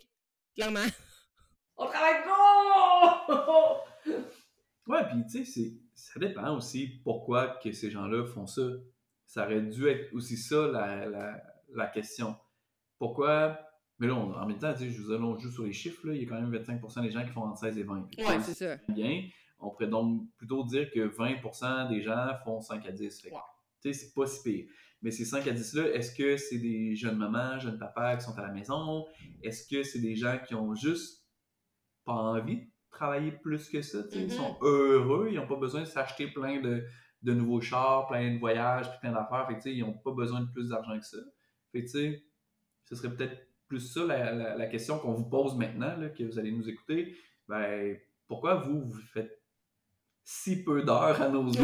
[0.56, 0.86] clairement,
[1.76, 3.78] on travaille gros!
[4.88, 8.68] ouais, puis tu sais, ça dépend aussi pourquoi que ces gens-là font ça.
[9.26, 12.36] Ça aurait dû être aussi ça la, question.
[12.98, 13.60] Pourquoi
[14.00, 16.30] mais là, en même temps, je vous on joue sur les chiffres, il y a
[16.30, 18.08] quand même 25% des gens qui font entre 16 et 20.
[18.16, 18.78] Oui, c'est ça.
[18.90, 19.24] Bien,
[19.60, 23.28] on pourrait donc plutôt dire que 20% des gens font 5 à 10
[23.94, 24.66] c'est pas si pire.
[25.02, 28.38] Mais ces 5 à 10-là, est-ce que c'est des jeunes mamans, jeunes papas qui sont
[28.38, 29.06] à la maison?
[29.44, 31.26] Est-ce que c'est des gens qui ont juste
[32.04, 34.00] pas envie travailler plus que ça?
[34.14, 34.66] Ils sont mm-hmm.
[34.66, 36.84] heureux, ils n'ont pas besoin de s'acheter plein de,
[37.24, 39.48] nouveaux chars, plein de voyages, plein d'affaires.
[39.66, 41.18] ils n'ont pas besoin de plus d'argent que ça.
[41.72, 46.52] Fait ce serait peut-être plus ça la, question qu'on vous pose maintenant, que vous allez
[46.52, 47.16] nous écouter.
[47.48, 47.98] Ben,
[48.28, 49.42] pourquoi vous, vous faites
[50.24, 51.64] si peu d'heures à nos yeux,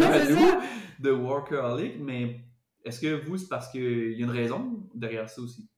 [1.00, 2.40] de workaholic, mais
[2.86, 5.70] est-ce que vous, c'est parce qu'il y a une raison derrière ça aussi?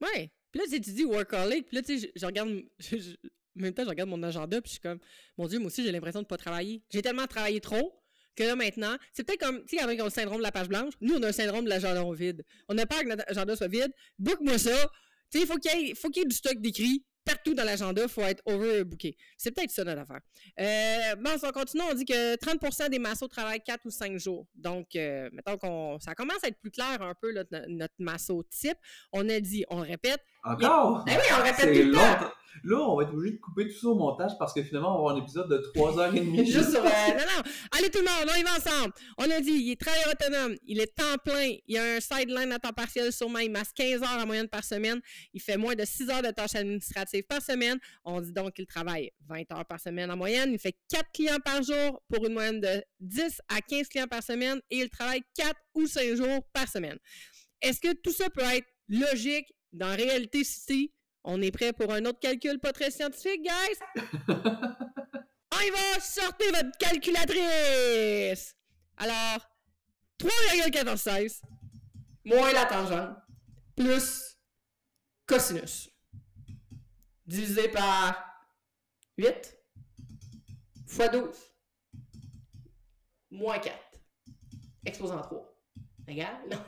[0.00, 0.30] Oui.
[0.50, 2.50] Puis là, tu dis workaholic, puis là, tu sais, je, regarde,
[3.60, 4.98] en même temps, je regarde mon agenda, puis je suis comme,
[5.36, 6.82] mon Dieu, moi aussi, j'ai l'impression de pas travailler.
[6.90, 8.00] J'ai tellement travaillé trop
[8.36, 10.94] que là, maintenant, c'est peut-être comme, tu sais, avec le syndrome de la page blanche,
[11.00, 12.44] nous, on a un syndrome de l'agenda vide.
[12.68, 13.92] On n'a pas que notre agenda soit vide.
[14.18, 14.76] Book-moi ça.
[15.30, 18.22] Tu sais, il faut qu'il y, ait du stock d'écrit partout dans l'agenda, il faut
[18.22, 19.16] être overbooké.
[19.36, 20.20] C'est peut-être ça notre affaire.
[20.58, 24.18] Euh, bon, si on continue, on dit que 30% des massos travaillent 4 ou 5
[24.18, 24.46] jours.
[24.54, 28.78] Donc, euh, mettons qu'on ça commence à être plus clair un peu notre, notre type.
[29.12, 30.20] On a dit, on répète.
[30.44, 31.04] Encore?
[31.06, 32.30] Eh oui, on répète tout le temps.
[32.64, 34.92] Là, on va être obligé de couper tout ça au montage parce que finalement, on
[34.92, 36.44] va avoir un épisode de 3h30.
[36.50, 36.80] Juste sur.
[36.80, 37.42] Euh, non, non.
[37.72, 38.92] Allez, tout le monde, on y va ensemble.
[39.18, 42.52] On a dit, il est travailleur autonome, il est temps plein, il a un sideline
[42.52, 45.00] à temps partiel sûrement, il masse 15 heures en moyenne par semaine,
[45.32, 47.78] il fait moins de 6 heures de tâches administratives par semaine.
[48.04, 51.38] On dit donc qu'il travaille 20 heures par semaine en moyenne, il fait 4 clients
[51.42, 55.22] par jour pour une moyenne de 10 à 15 clients par semaine et il travaille
[55.34, 56.98] 4 ou 5 jours par semaine.
[57.62, 60.92] Est-ce que tout ça peut être logique dans réalité si
[61.24, 64.02] on est prêt pour un autre calcul pas très scientifique, guys?
[64.28, 66.00] on y va!
[66.00, 68.56] Sortez votre calculatrice!
[68.96, 69.50] Alors,
[70.18, 71.42] 3,1416
[72.24, 73.16] moins la tangente
[73.76, 74.38] plus
[75.26, 75.90] cosinus
[77.26, 78.44] divisé par
[79.16, 79.56] 8
[80.86, 81.36] fois 12
[83.30, 83.74] moins 4
[84.84, 85.49] exposant 3
[86.10, 86.50] Regarde?
[86.50, 86.58] Non.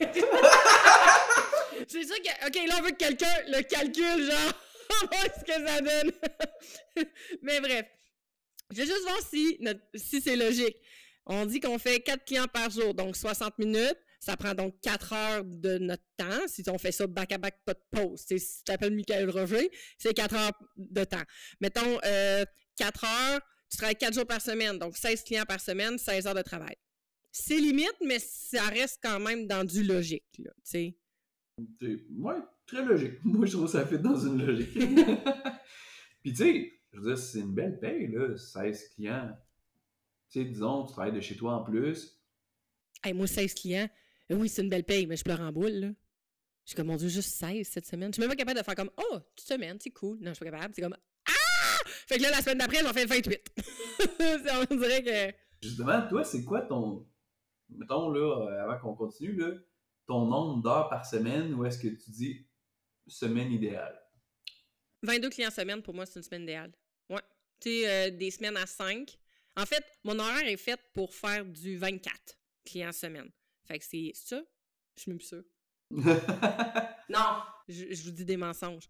[1.88, 2.46] C'est ça que.
[2.46, 4.52] Ok, là, on veut que quelqu'un le calcule, genre,
[5.38, 6.12] ce que ça donne.
[7.42, 7.86] Mais bref.
[8.70, 9.58] Je vais juste voir si,
[9.94, 10.76] si c'est logique.
[11.26, 13.96] On dit qu'on fait 4 clients par jour, donc 60 minutes.
[14.20, 16.46] Ça prend donc 4 heures de notre temps.
[16.46, 18.20] Si on fait ça back-à-back, pas de pause.
[18.20, 21.22] si tu t'appelles Michael Roger, c'est 4 heures de temps.
[21.60, 22.44] Mettons euh,
[22.76, 26.34] 4 heures, tu travailles 4 jours par semaine, donc 16 clients par semaine, 16 heures
[26.34, 26.76] de travail.
[27.32, 30.96] C'est limite, mais ça reste quand même dans du logique, là, tu sais.
[32.16, 33.14] Ouais, très logique.
[33.24, 34.72] Moi, je trouve que ça fait dans une logique.
[36.22, 39.30] Puis, tu sais, je veux dire, c'est une belle paye, là, 16 clients.
[40.30, 42.20] Tu sais, disons, tu travailles de chez toi en plus.
[43.02, 43.88] Hey, moi, 16 clients,
[44.30, 45.88] oui, c'est une belle paye, mais je pleure en boule, là.
[46.64, 48.10] Je suis comme, mon Dieu, juste 16 cette semaine.
[48.12, 50.18] Je suis même pas capable de faire comme, oh, toute semaine, c'est cool.
[50.20, 50.74] Non, je suis pas capable.
[50.74, 51.88] C'est comme, ah!
[52.06, 53.50] Fait que là, la semaine d'après, j'en fais 28.
[54.70, 55.36] on dirait que.
[55.62, 57.06] Justement, toi, c'est quoi ton.
[57.70, 59.52] Mettons, là, euh, avant qu'on continue, là,
[60.06, 62.46] ton nombre d'heures par semaine ou est-ce que tu dis
[63.06, 64.00] semaine idéale?
[65.02, 66.72] 22 clients semaine, pour moi, c'est une semaine idéale.
[67.08, 67.22] Ouais.
[67.60, 69.16] Tu sais, euh, des semaines à 5.
[69.56, 73.30] En fait, mon horaire est fait pour faire du 24 clients semaine.
[73.64, 74.40] Fait que c'est ça?
[74.96, 75.44] Je suis même plus sûre.
[75.90, 78.88] non, je, vous dis des mensonges.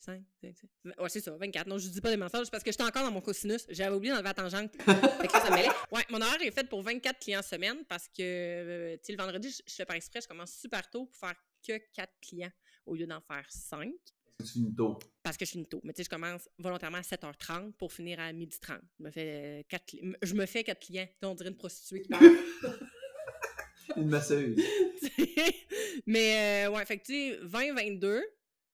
[0.00, 1.00] 5, 5, 5.
[1.00, 1.66] Ouais, c'est ça, 24.
[1.66, 3.66] Non, je dis pas des mensonges parce que j'étais encore dans mon cosinus.
[3.68, 4.70] J'avais oublié d'enlever la tangente.
[4.82, 5.68] fait que ça mêlait.
[5.90, 9.18] Ouais, mon horaire est fait pour 24 clients semaine parce que, euh, tu sais, le
[9.18, 11.34] vendredi, je, fais par exprès, je commence super tôt pour faire
[11.66, 12.52] que 4 clients
[12.86, 13.92] au lieu d'en faire 5.
[14.38, 14.98] Parce que tu finis tôt?
[15.22, 15.80] Parce que je finis tôt.
[15.82, 18.80] Mais tu sais, je commence volontairement à 7h30 pour finir à 12h30.
[18.98, 21.08] Je me fais 4, euh, je me fais 4 clients.
[21.22, 22.24] On dirait une prostituée qui parle.
[23.96, 24.56] une masseuse.
[26.06, 28.22] Mais, euh, ouais, fait que tu sais, 20-22,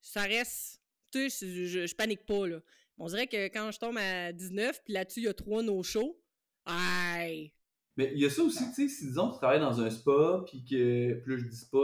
[0.01, 0.84] ça reste
[1.19, 2.61] je, je, panique pas, là.
[2.99, 6.17] On dirait que quand je tombe à 19, puis là-dessus, il y a trois no-shows,
[6.65, 7.53] aïe!
[7.97, 10.45] Mais il y a ça aussi, tu sais, si disons tu travailles dans un spa,
[10.47, 11.79] puis que, plus je dis spa,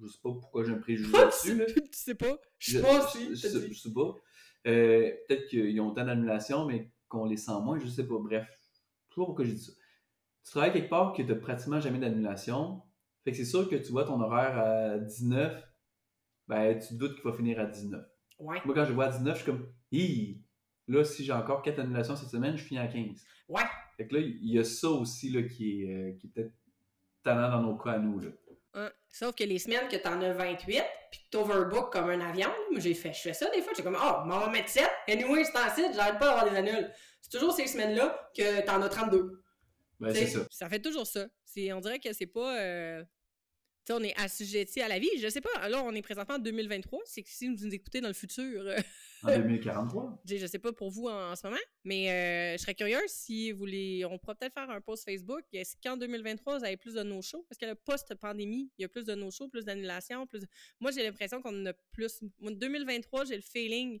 [0.00, 1.64] je sais pas pourquoi j'ai un préjugé là-dessus.
[1.74, 2.38] tu sais pas?
[2.58, 3.36] Je sais pas si.
[3.36, 4.16] Je, je, sais pas.
[4.66, 8.18] Euh, peut-être qu'ils ont autant d'annulations, mais qu'on les sent moins, je sais pas.
[8.18, 8.46] Bref,
[9.08, 9.72] je sais pas pourquoi j'ai dit ça.
[10.44, 12.82] Tu travailles quelque part que tu n'as pratiquement jamais d'annulation.
[13.24, 15.60] Fait que c'est sûr que tu vois ton horaire à 19,
[16.48, 18.04] ben tu te doutes qu'il va finir à 19.
[18.38, 18.60] Ouais.
[18.64, 20.42] Moi, quand je vois à 19, je suis comme, hi,
[20.88, 23.24] là, si j'ai encore 4 annulations cette semaine, je finis à 15.
[23.48, 23.62] Ouais.
[23.96, 26.52] Fait que là, il y a ça aussi là, qui est, euh, qui est peut-être
[27.22, 28.20] talent dans nos cas à nous.
[28.20, 28.28] Là.
[28.74, 28.90] Hein?
[29.08, 32.80] Sauf que les semaines que t'en as 28, puis que t'overbook comme un avion, moi
[32.80, 35.44] j'ai fait, je fais ça des fois, j'ai comme, oh, m'en va mettre 7, anyway,
[35.44, 36.90] c'est en site, j'arrête pas d'avoir des annules.
[37.22, 39.42] C'est toujours ces semaines-là que t'en as 32.
[39.98, 40.40] Ben, c'est ça.
[40.50, 41.26] Ça fait toujours ça.
[41.72, 42.60] On dirait que c'est pas.
[42.60, 43.04] Euh,
[43.86, 45.10] sais, on est assujetti à la vie.
[45.18, 45.68] Je sais pas.
[45.68, 47.00] Là, on est présentement en 2023.
[47.04, 48.62] C'est que si vous nous écoutez dans le futur.
[48.66, 48.78] Euh,
[49.22, 50.22] en 2043.
[50.26, 53.58] je sais pas pour vous en, ce moment, mais euh, je serais curieuse si vous
[53.58, 54.04] voulez.
[54.04, 55.42] On pourrait peut-être faire un post Facebook.
[55.52, 57.44] Est-ce qu'en 2023, vous avez plus de no-shows?
[57.48, 60.26] Parce que le post-pandémie, il y a plus de no-shows, plus d'annulations.
[60.26, 60.42] Plus...
[60.80, 62.22] Moi, j'ai l'impression qu'on en a plus.
[62.42, 64.00] En 2023, j'ai le feeling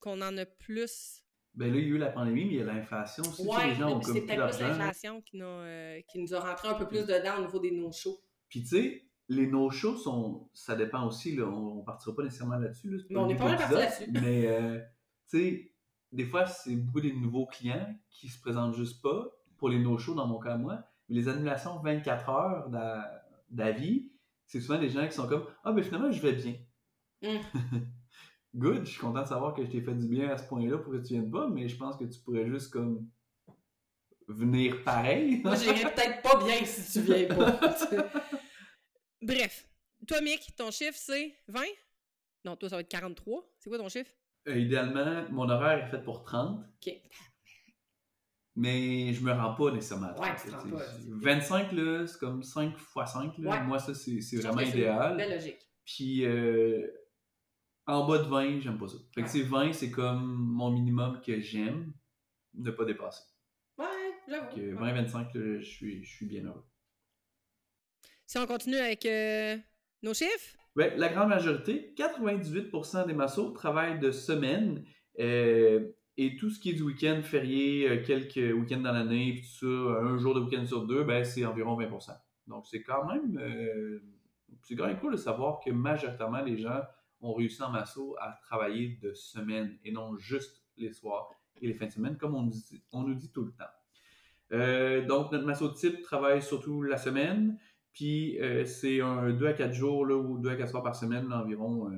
[0.00, 1.22] qu'on en a plus
[1.54, 3.46] ben là, il y a eu la pandémie, mais il y a l'inflation aussi.
[3.46, 7.04] Ouais, les c'est peut-être plus l'inflation qui, euh, qui, nous a rentré un peu plus
[7.04, 8.18] dedans au niveau des no-shows.
[8.52, 10.50] Puis tu sais, les no-shows sont.
[10.52, 12.90] Ça dépend aussi, là, on, ne partira pas nécessairement là-dessus.
[12.90, 14.10] Là, mais on n'est pas mal parti là-dessus.
[14.12, 14.78] Mais euh,
[15.30, 15.72] tu sais,
[16.12, 20.14] des fois, c'est beaucoup des nouveaux clients qui se présentent juste pas pour les no-shows
[20.14, 20.84] dans mon cas moi.
[21.08, 22.70] Mais les annulations 24 heures
[23.48, 24.12] d'avis,
[24.44, 26.56] c'est souvent des gens qui sont comme Ah ben finalement je vais bien.
[27.22, 27.38] Mm.
[28.54, 30.76] good, je suis content de savoir que je t'ai fait du bien à ce point-là
[30.76, 33.08] pour que tu viennes pas, mais je pense que tu pourrais juste comme
[34.28, 35.40] venir pareil.
[35.42, 37.58] Moi, j'irais peut-être pas bien si tu viens pas.
[39.22, 39.68] Bref,
[40.06, 41.62] toi, Mick, ton chiffre, c'est 20?
[42.44, 43.54] Non, toi, ça va être 43.
[43.58, 44.10] C'est quoi ton chiffre?
[44.48, 46.58] Euh, idéalement, mon horaire est fait pour 30.
[46.58, 46.92] OK.
[48.56, 50.64] Mais je me rends pas nécessairement à 30.
[50.64, 53.38] Ouais, pas, 25, là, c'est comme 5 x 5.
[53.38, 53.60] Là.
[53.62, 55.16] Moi, ça, c'est vraiment idéal.
[55.16, 55.70] Belle logique.
[55.84, 56.86] Puis, euh,
[57.86, 58.96] en bas de 20, j'aime pas ça.
[59.14, 61.92] Fait que c'est 20, c'est comme mon minimum que j'aime
[62.54, 63.22] ne pas dépasser.
[63.78, 63.86] Ouais,
[64.28, 64.56] j'avoue.
[64.56, 66.64] 20-25, je suis, je suis bien heureux.
[68.32, 69.58] Si on continue avec euh,
[70.02, 70.56] nos chiffres?
[70.74, 74.86] Ouais, la grande majorité, 98% des massos travaillent de semaine.
[75.18, 79.42] Euh, et tout ce qui est du week-end férié, euh, quelques week-ends dans l'année, puis
[79.42, 82.12] tout ça, un jour de week-end sur deux, ben, c'est environ 20%.
[82.46, 83.38] Donc, c'est quand même,
[84.62, 86.80] c'est quand même cool de savoir que majoritairement les gens
[87.20, 91.28] ont réussi en masso à travailler de semaine et non juste les soirs
[91.60, 95.06] et les fins de semaine, comme on nous dit, tout le temps.
[95.06, 97.58] Donc, notre masso type travaille surtout la semaine,
[97.92, 100.96] puis euh, c'est un 2 à 4 jours là, ou 2 à 4 soirs par
[100.96, 101.90] semaine environ.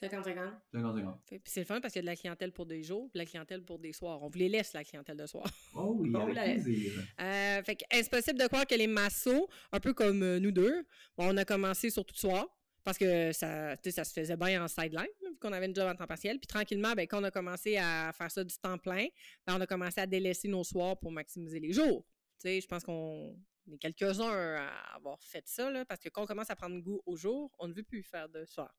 [0.00, 0.52] 50-50.
[0.74, 1.14] 50-50.
[1.28, 3.18] Puis c'est le fun parce qu'il y a de la clientèle pour des jours, puis
[3.18, 4.22] de la clientèle pour des soirs.
[4.22, 5.46] On vous les laisse, la clientèle de soir.
[5.74, 6.92] Oh oui, avec plaisir.
[7.20, 10.84] Euh, fait que, est-ce possible de croire que les massos, un peu comme nous deux,
[11.16, 12.46] on a commencé sur tout soir,
[12.84, 15.94] parce que ça, ça se faisait bien en sideline, vu qu'on avait une job en
[15.94, 16.38] temps partiel.
[16.38, 19.06] Puis tranquillement, ben, quand on a commencé à faire ça du temps plein,
[19.46, 22.04] ben, on a commencé à délaisser nos soirs pour maximiser les jours.
[22.44, 23.34] Je pense qu'on
[23.66, 26.78] on est quelques-uns à avoir fait ça, là, parce que quand on commence à prendre
[26.80, 28.74] goût au jour, on ne veut plus faire de soir.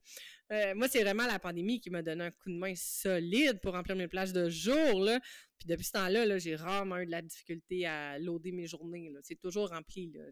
[0.52, 3.74] Euh, moi, c'est vraiment la pandémie qui m'a donné un coup de main solide pour
[3.74, 5.04] remplir mes plages de jour.
[5.04, 5.20] Là.
[5.58, 9.12] Puis depuis ce temps-là, -là, j'ai rarement eu de la difficulté à loader mes journées.
[9.24, 10.12] C'est toujours rempli.
[10.12, 10.24] Là.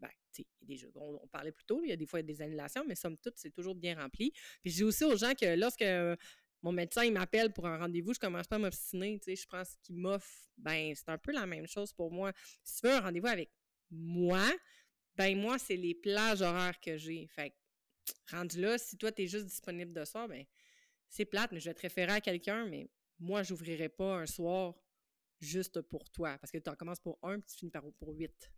[0.00, 0.10] Ben,
[0.62, 3.34] des on, parlait plus tôt, il y a des fois des annulations, mais somme toute,
[3.36, 4.32] c'est toujours bien rempli.
[4.62, 5.84] Puis je dis aussi aux gens que lorsque
[6.62, 9.20] mon médecin m'appelle pour un rendez-vous, je commence pas à m'obstiner.
[9.26, 10.50] Je pense qu'il m'offre.
[10.58, 12.32] Ben, c'est un peu la même chose pour moi.
[12.62, 13.50] Si tu veux un rendez-vous avec
[13.90, 14.44] moi,
[15.16, 17.26] ben moi, c'est les plages horaires que j'ai.
[17.28, 17.54] Fait
[18.30, 20.44] rendu là, si toi, tu es juste disponible de soir, ben
[21.08, 24.74] c'est plate, mais je vais te référer à quelqu'un, mais moi, j'ouvrirai pas un soir
[25.40, 26.38] juste pour toi.
[26.38, 28.52] Parce que tu en commences pour un, puis tu finis par pour huit.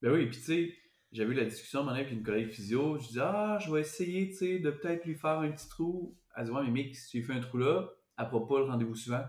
[0.00, 0.74] Ben oui, puis tu sais,
[1.12, 2.98] j'avais eu la discussion avec une collègue physio.
[2.98, 6.16] Je dis Ah, je vais essayer, tu sais, de peut-être lui faire un petit trou.
[6.36, 8.58] Elle dit Ouais, mais mec, si tu lui fais un trou là, elle ne pas
[8.58, 9.24] le rendez-vous suivant.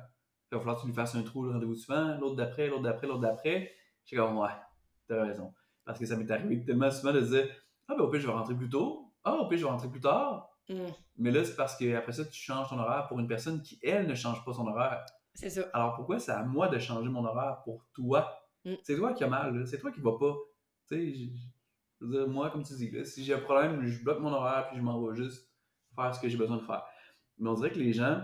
[0.51, 2.83] Il va falloir que tu lui fasses un trou le rendez-vous suivant, l'autre d'après, l'autre
[2.83, 3.73] d'après, l'autre d'après.
[4.05, 4.49] J'ai comme Ouais,
[5.11, 5.53] t'as raison.
[5.85, 7.47] Parce que ça m'est arrivé tellement souvent de dire
[7.87, 9.13] Ah, ben au pire, je vais rentrer plus tôt.
[9.23, 10.49] Ah, au pire, je vais rentrer plus tard.
[10.69, 10.75] Mm.
[11.17, 14.07] Mais là, c'est parce qu'après ça, tu changes ton horaire pour une personne qui, elle,
[14.07, 15.05] ne change pas son horaire.
[15.33, 15.63] C'est ça.
[15.73, 18.31] Alors pourquoi c'est à moi de changer mon horaire pour toi?
[18.65, 18.73] Mm.
[18.83, 20.35] C'est toi qui as mal, c'est toi qui vas pas.
[20.87, 21.31] Tu sais,
[21.99, 24.67] je veux dire, moi, comme tu dis, si j'ai un problème, je bloque mon horaire
[24.69, 25.49] puis je m'en vais juste
[25.95, 26.83] faire ce que j'ai besoin de faire.
[27.37, 28.21] Mais on dirait que les gens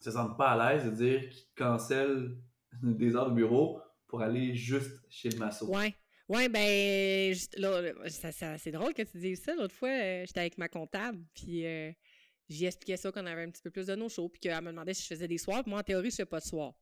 [0.00, 2.38] se sentent pas à l'aise de dire qu'ils cancellent
[2.82, 3.80] des heures de bureau
[4.16, 5.66] pour aller juste chez le masso.
[5.66, 5.94] Ouais.
[6.28, 9.54] Ouais, ben, c'est drôle que tu dises ça.
[9.54, 11.92] L'autre fois, euh, j'étais avec ma comptable, puis euh,
[12.48, 14.70] j'ai expliqué ça qu'on avait un petit peu plus de nos shows, puis qu'elle me
[14.70, 15.62] demandait si je faisais des soirs.
[15.66, 16.72] Moi, en théorie, je fais pas de soir.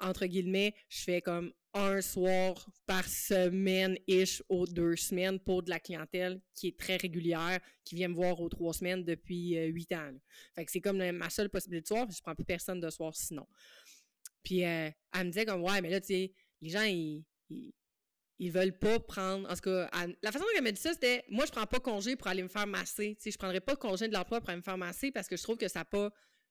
[0.00, 5.80] Entre guillemets, je fais comme un soir par semaine-ish aux deux semaines pour de la
[5.80, 9.92] clientèle qui est très régulière, qui vient me voir aux trois semaines depuis euh, huit
[9.92, 10.12] ans.
[10.54, 13.14] Fait que c'est comme ma seule possibilité de soir, je prends plus personne de soir
[13.14, 13.46] sinon.
[14.42, 17.24] Puis euh, elle me disait comme, ouais, mais là, tu sais, les gens, ils,
[18.38, 19.48] ils, veulent pas prendre.
[19.50, 19.90] En tout cas,
[20.22, 22.42] la façon dont elle m'a dit ça, c'était, moi, je prends pas congé pour aller
[22.42, 23.16] me faire masser.
[23.16, 25.36] Tu sais, je prendrais pas congé de l'emploi pour aller me faire masser parce que
[25.36, 26.10] je trouve que ça n'a pas,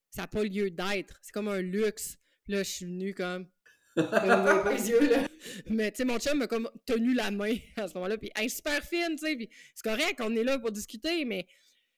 [0.10, 1.20] ça pas lieu d'être.
[1.22, 2.18] C'est comme un luxe.
[2.48, 3.48] Là, je suis venue comme,
[5.70, 8.84] mais tu sais, mon chum m'a comme tenu la main à ce moment-là, puis super
[8.84, 11.46] fine, tu sais, puis c'est correct, on est là pour discuter, mais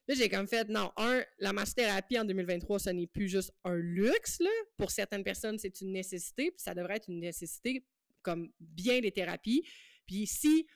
[0.07, 3.75] là, j'ai comme fait, non, un, la massothérapie en 2023, ce n'est plus juste un
[3.75, 4.49] luxe, là.
[4.77, 7.85] Pour certaines personnes, c'est une nécessité, puis ça devrait être une nécessité
[8.21, 9.63] comme bien des thérapies.
[10.05, 10.67] Puis si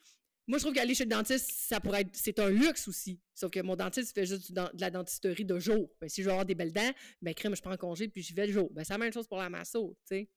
[0.48, 3.20] moi, je trouve qu'aller chez le dentiste, ça pourrait être, c'est un luxe aussi.
[3.34, 5.90] Sauf que mon dentiste fait juste de la dentisterie de jour.
[6.00, 8.32] Ben, si je veux avoir des belles dents, ben, crème, je prends congé puis je
[8.32, 8.70] vais le jour.
[8.72, 10.30] Ben, c'est la même chose pour la masso, tu sais.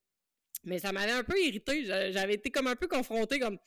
[0.63, 1.85] Mais ça m'avait un peu irrité.
[1.85, 3.59] J'avais été comme un peu confronté comme.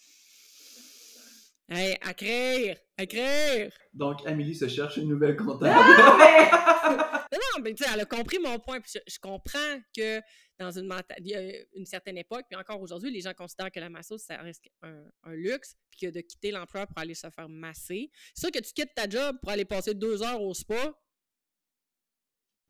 [1.68, 2.76] Hey, à créer!
[2.98, 3.70] À créer!
[3.94, 5.72] Donc, Amélie se cherche une nouvelle comptable.
[5.74, 8.80] Ah, non, mais tu sais, elle a compris mon point.
[8.80, 10.20] Puis je, comprends que
[10.62, 10.92] dans une,
[11.74, 15.32] une certaine époque, puis encore aujourd'hui, les gens considèrent que la masseuse, ça reste un,
[15.32, 18.10] luxe, puis que de quitter l'emploi pour aller se faire masser.
[18.34, 20.94] C'est sûr que tu quittes ta job pour aller passer deux heures au spa.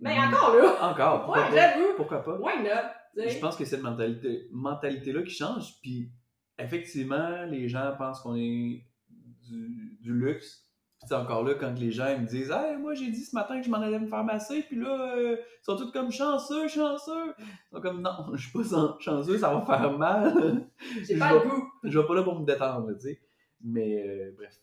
[0.01, 0.91] Mais encore là!
[0.91, 1.25] Encore!
[1.25, 1.95] Pourquoi ouais, j'avoue!
[1.97, 2.37] Pourquoi pas?
[2.39, 2.95] Ouais, là!
[3.17, 5.81] Je pense que c'est cette mentalité, mentalité-là qui change.
[5.83, 6.11] Puis,
[6.59, 10.72] effectivement, les gens pensent qu'on est du, du luxe.
[11.05, 13.67] Puis, encore là, quand les gens me disent Hey, moi, j'ai dit ce matin que
[13.67, 17.35] je m'en allais me faire masser, puis là, euh, ils sont tous comme chanceux, chanceux.
[17.39, 20.67] Ils sont comme Non, je suis pas chanceux, ça va faire mal.
[21.09, 21.69] J'ai pas le goût.
[21.85, 23.21] Je vais pas là pour me détendre, tu sais.
[23.63, 24.55] Mais, euh, bref.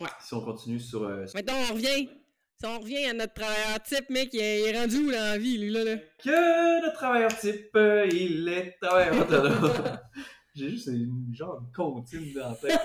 [0.00, 0.08] Ouais.
[0.20, 1.04] Si on continue sur.
[1.04, 2.08] Euh, Maintenant, on revient
[2.58, 5.58] si on revient à notre travailleur type, mec, il est rendu où dans la vie,
[5.58, 5.84] lui, là?
[5.84, 5.96] là?
[6.24, 7.68] Que notre travailleur type,
[8.10, 9.98] il est travailleur autonome.
[10.54, 12.80] J'ai juste une genre de comptine dans la tête.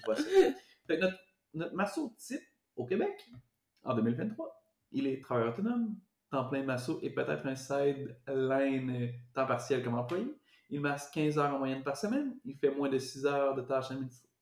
[0.00, 0.22] je vois ça.
[0.88, 1.16] Fait que notre,
[1.54, 2.42] notre masso type
[2.76, 3.30] au Québec,
[3.84, 5.96] en 2023, il est travailleur autonome,
[6.30, 10.26] temps plein masso et peut-être un sideline temps partiel comme employé.
[10.70, 12.36] Il masse 15 heures en moyenne par semaine.
[12.44, 13.92] Il fait moins de 6 heures de tâches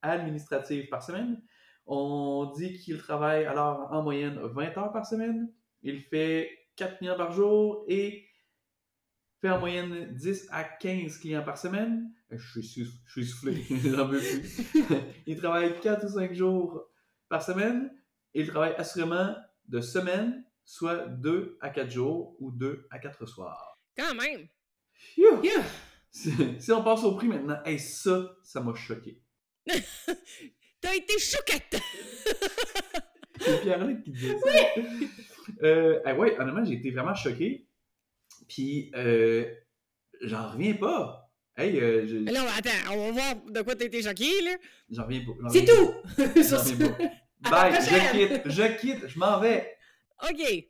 [0.00, 1.42] administratives par semaine.
[1.86, 5.52] On dit qu'il travaille alors en moyenne 20 heures par semaine.
[5.82, 8.24] Il fait 4 clients par jour et
[9.40, 12.12] fait en moyenne 10 à 15 clients par semaine.
[12.30, 14.72] Je suis, je suis soufflé, j'en veux plus.
[15.26, 16.91] il travaille 4 ou 5 jours
[17.32, 17.90] par semaine.
[18.34, 19.34] Il travaille assurément
[19.66, 23.80] de semaine, soit 2 à 4 jours ou 2 à 4 soirs.
[23.96, 24.48] Quand même!
[26.10, 29.22] Si, on passe au prix maintenant, hey, ça, ça m'a choqué.
[29.66, 31.80] T'as été choquette!
[33.40, 34.50] C'est Pierre-Luc qui disait ça.
[34.76, 35.08] Oui!
[35.62, 37.66] Euh, ouais, honnêtement, j'ai été vraiment choqué.
[38.46, 39.50] Puis, euh,
[40.20, 41.22] j'en reviens pas.
[41.56, 42.16] Hey, euh, je...
[42.16, 44.56] Non, attends, on va voir de quoi t'as été choqué, là.
[44.90, 45.48] J'en reviens pas.
[45.50, 45.94] C'est tout!
[46.48, 47.21] J'en reviens pas.
[47.42, 49.76] Bye, je quitte, je quitte, je m'en vais.
[50.22, 50.68] OK.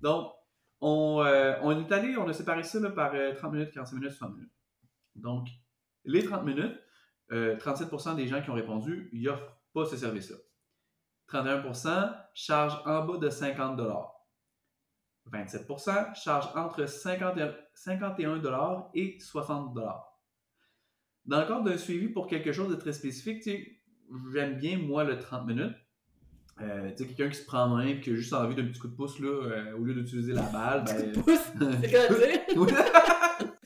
[0.00, 0.32] Donc,
[0.80, 4.12] on, euh, on est allé, on a séparé ça là, par 30 minutes, 45 minutes,
[4.12, 4.52] 60 minutes.
[5.16, 5.48] Donc,
[6.04, 6.78] les 30 minutes,
[7.30, 10.36] 37% euh, des gens qui ont répondu n'offrent pas ce service-là.
[11.28, 13.80] 31% chargent en bas de 50
[15.30, 22.76] 27% chargent entre 51 et 60 Dans le cadre d'un suivi pour quelque chose de
[22.76, 23.46] très spécifique,
[24.32, 25.76] j'aime bien, moi, le 30 minutes.
[26.60, 28.64] Euh, tu sais, quelqu'un qui se prend en main et qui a juste envie d'un
[28.64, 31.12] petit coup de pouce, là, euh, au lieu d'utiliser la balle, ben...
[31.82, 32.66] C'est quoi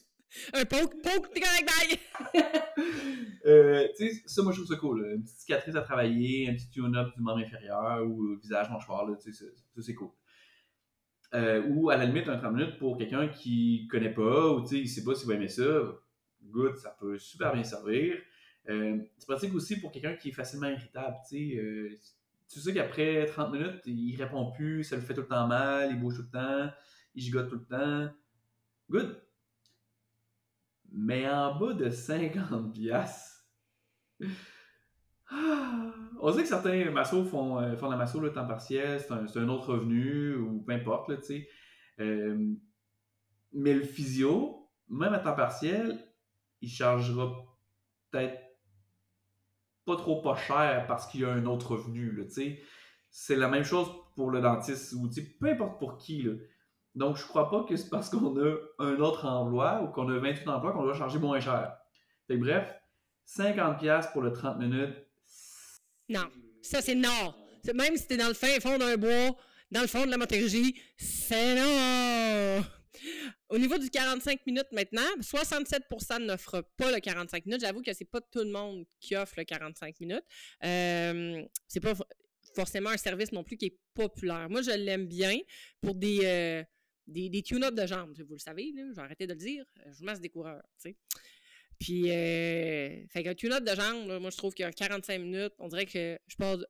[0.54, 1.98] Un poke, poke, t'es correct,
[3.46, 5.12] euh, tu sais, ça, moi, je trouve ça cool.
[5.14, 9.16] Une petite cicatrice à travailler, un petit tune-up du membre inférieur ou visage mâchoire, là,
[9.16, 10.10] tu sais, ça, c'est cool.
[11.34, 14.68] Euh, ou à la limite, un 30 minutes pour quelqu'un qui connaît pas ou tu
[14.68, 15.64] sais, il sait pas s'il va aimer ça.
[16.42, 18.16] Good, ça peut super bien servir.
[18.68, 21.98] Euh, c'est pratique aussi pour quelqu'un qui est facilement irritable, tu sais.
[22.52, 25.90] Tu sais qu'après 30 minutes, il répond plus, ça lui fait tout le temps mal,
[25.90, 26.70] il bouge tout le temps,
[27.14, 28.14] il gigote tout le temps.
[28.90, 29.22] Good
[30.92, 33.46] mais en bas de 50 pièces.
[36.20, 39.48] On sait que certains massos font, euh, font la masso le temps partiel, c'est un,
[39.48, 41.48] autre revenu ou peu importe, tu sais.
[42.00, 42.54] Euh,
[43.52, 45.98] mais le physio, même à temps partiel,
[46.60, 47.32] il chargera
[48.10, 48.38] peut-être
[49.84, 52.26] pas trop pas cher parce qu'il y a un autre revenu.
[53.10, 55.08] C'est la même chose pour le dentiste ou
[55.40, 56.22] peu importe pour qui.
[56.22, 56.32] Là.
[56.94, 60.18] Donc, je crois pas que c'est parce qu'on a un autre emploi ou qu'on a
[60.18, 61.76] 28 emplois qu'on doit charger moins cher.
[62.28, 62.74] Bref,
[63.28, 64.96] 50$ pour le 30 minutes.
[66.08, 66.28] Non,
[66.62, 67.34] ça c'est non.
[67.74, 69.36] Même si t'es dans le fin fond d'un bois,
[69.70, 72.64] dans le fond de la motérégie, c'est non.
[73.48, 77.60] Au niveau du 45 minutes maintenant, 67% n'offrent pas le 45 minutes.
[77.62, 80.24] J'avoue que c'est pas tout le monde qui offre le 45 minutes.
[80.64, 81.94] Euh, c'est pas
[82.54, 84.48] forcément un service non plus qui est populaire.
[84.50, 85.38] Moi, je l'aime bien
[85.80, 86.62] pour des, euh,
[87.06, 88.14] des, des tune-ups de jambes.
[88.18, 89.64] Vous le savez, vais arrêter de le dire.
[89.90, 90.62] Je masse des coureurs.
[91.82, 96.16] Puis, euh, fait qu'un de jambes, moi, je trouve qu'un 45 minutes, on dirait que
[96.28, 96.60] je passe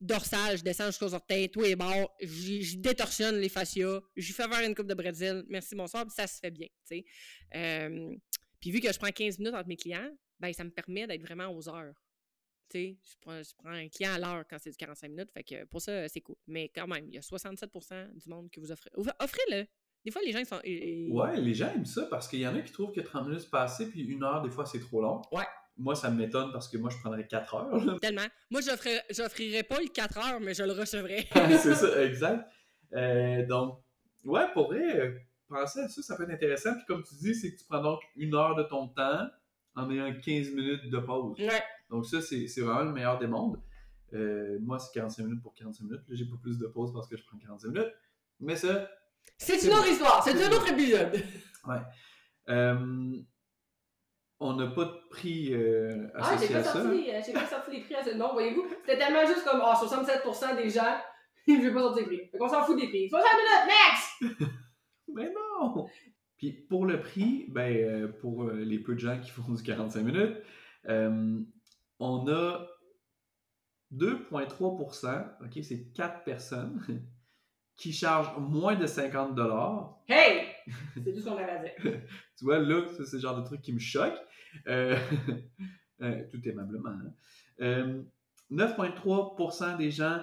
[0.00, 4.64] dorsal, je descends jusqu'aux orteils, tout est bord, je détorsionne les fascias, je fais faire
[4.64, 7.04] une coupe de brésil, merci, bonsoir, puis ça se fait bien, tu sais.
[7.56, 8.14] Euh,
[8.60, 10.08] puis vu que je prends 15 minutes entre mes clients,
[10.38, 12.00] ben ça me permet d'être vraiment aux heures.
[12.68, 15.32] Tu sais, je prends, je prends un client à l'heure quand c'est du 45 minutes,
[15.32, 16.36] fait que pour ça, c'est cool.
[16.46, 18.90] Mais quand même, il y a 67% du monde que vous offrez.
[18.94, 19.66] Offrez-le,
[20.04, 20.60] des fois, les gens, ils sont.
[21.14, 23.42] Ouais, les gens aiment ça parce qu'il y en a qui trouvent que 30 minutes
[23.42, 25.22] c'est passé, puis une heure, des fois, c'est trop long.
[25.32, 25.44] Ouais.
[25.76, 28.00] Moi, ça m'étonne parce que moi, je prendrais 4 heures.
[28.00, 28.26] Tellement.
[28.50, 31.26] Moi, j'offrirais pas le 4 heures, mais je le recevrais.
[31.32, 32.50] c'est ça, exact.
[32.94, 33.78] Euh, donc,
[34.24, 36.74] ouais, pour vrai, euh, penser à ça, ça peut être intéressant.
[36.74, 39.28] Puis comme tu dis, c'est que tu prends donc une heure de ton temps
[39.74, 41.38] en ayant 15 minutes de pause.
[41.38, 41.62] Ouais.
[41.90, 43.60] Donc ça, c'est vraiment le meilleur des mondes.
[44.12, 46.02] Euh, moi, c'est 45 minutes pour 45 minutes.
[46.08, 47.92] Là, j'ai pas plus de pause parce que je prends 45 minutes.
[48.40, 48.90] Mais ça,
[49.38, 51.22] c'est une autre histoire, c'est un autre épisode.
[51.66, 51.80] Ouais.
[52.48, 53.12] Euh,
[54.40, 56.78] on n'a pas de prix euh, ah, associé ah, à ça.
[56.78, 58.66] Euh, j'ai pas sorti les prix à ce nom, voyez-vous.
[58.80, 60.96] C'était tellement juste comme oh, 67% des gens,
[61.46, 62.28] je vais pas sortir les prix.
[62.30, 63.08] Fait qu'on s'en fout des prix.
[63.10, 64.50] 60 minutes, next!
[65.14, 65.86] Mais non!
[66.38, 70.02] Puis pour le prix, ben, euh, pour les peu de gens qui font du 45
[70.02, 70.36] minutes,
[71.98, 72.66] on a
[73.94, 76.80] 2,3%, ok, c'est 4 personnes
[77.80, 79.98] qui charge moins de 50 dollars.
[80.06, 80.48] Hey!
[80.94, 81.72] C'est tout ce qu'on avait à dire.
[82.36, 84.18] tu vois, là, c'est le genre de truc qui me choque.
[84.66, 84.98] Euh,
[86.02, 86.98] euh, tout aimablement.
[87.58, 89.72] 9,3% hein.
[89.72, 90.22] euh, des gens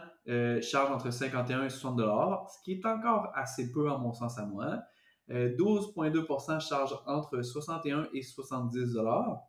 [0.61, 4.37] chargent entre 51 et 60 dollars, ce qui est encore assez peu en mon sens
[4.37, 4.83] à moi.
[5.29, 9.41] 12,2% chargent entre 61 et 70 dollars.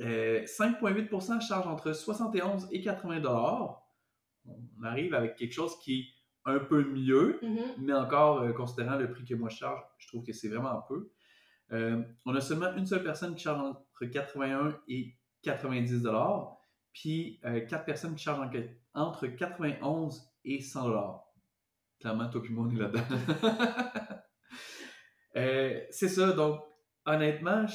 [0.00, 3.84] 5,8% chargent entre 71 et 80 dollars.
[4.46, 7.74] On arrive avec quelque chose qui un peu mieux, mm-hmm.
[7.78, 10.70] mais encore, euh, considérant le prix que moi je charge, je trouve que c'est vraiment
[10.70, 11.12] un peu.
[11.72, 16.56] Euh, on a seulement une seule personne qui charge entre 81 et 90 dollars,
[16.92, 18.50] puis euh, quatre personnes qui chargent
[18.94, 21.24] entre 91 et 100 dollars.
[22.00, 23.02] Clairement, tout le monde est là-dedans.
[25.90, 26.60] c'est ça, donc
[27.04, 27.74] honnêtement, je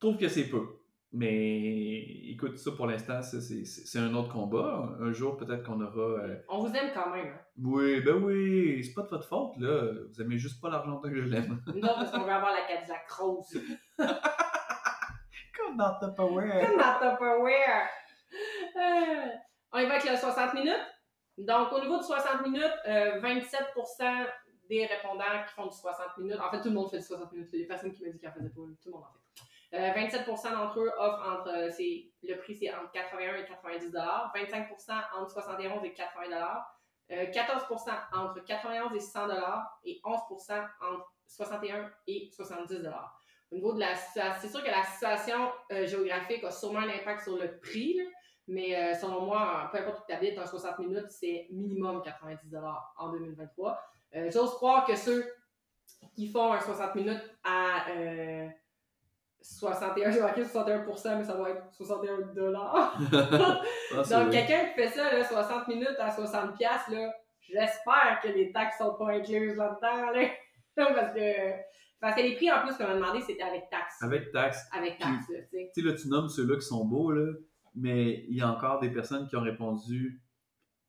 [0.00, 0.81] trouve que c'est peu.
[1.14, 1.98] Mais
[2.30, 4.88] écoute, ça pour l'instant, c'est un autre combat.
[4.98, 6.22] Un jour, peut-être qu'on aura.
[6.22, 7.26] Euh, On vous aime quand même.
[7.26, 7.40] Hein?
[7.58, 9.92] Oui, ben oui, c'est pas de votre faute, là.
[10.08, 11.62] Vous aimez juste pas l'argent que je l'aime.
[11.74, 13.60] non, parce qu'on veut avoir la Cadillac rose.
[13.98, 16.66] Comme dans Tupperware.
[16.66, 17.88] Comme dans Tupperware.
[18.76, 19.26] Euh,
[19.72, 20.80] on y va avec le 60 minutes.
[21.36, 23.42] Donc, au niveau de 60 minutes, 27%
[24.00, 24.24] euh,
[24.70, 26.40] des répondants qui font du 60 minutes.
[26.40, 27.50] En fait, tout le monde fait du 60 minutes.
[27.52, 28.54] Il y a personne qui me dit qu'elle faisait pas.
[28.54, 29.21] Tout le monde en fait.
[29.72, 31.70] 27% euh, d'entre eux offrent entre, euh,
[32.22, 34.68] le prix c'est entre 81 et 90 25%
[35.18, 36.64] entre 71 et 80
[37.10, 39.28] 14% entre 91 et 100
[39.84, 42.88] et 11% entre 61 et 70
[43.50, 47.24] Au niveau de la c'est sûr que la situation euh, géographique a sûrement un impact
[47.24, 47.98] sur le prix,
[48.48, 52.56] mais selon moi, peu importe où tu habites, un 60 minutes, c'est minimum 90
[52.96, 53.78] en 2023.
[54.28, 55.24] J'ose croire que ceux
[56.14, 57.86] qui font un 60 minutes à
[59.42, 62.96] 61, j'ai marqué 61%, mais ça va être 61 dollars.
[63.12, 68.28] Ah, Donc, quelqu'un qui fait ça, là, 60 minutes à 60 pièces là, j'espère que
[68.28, 70.28] les taxes sont pas incluses là-dedans, là.
[70.76, 71.52] parce que,
[72.00, 74.02] parce que les prix, en plus, qu'on m'a demandé, c'était avec taxes.
[74.02, 74.66] Avec taxes.
[74.72, 75.70] Avec taxes, tu sais.
[75.74, 77.32] Tu sais, là, tu nommes ceux-là qui sont beaux, là,
[77.74, 80.22] mais il y a encore des personnes qui ont répondu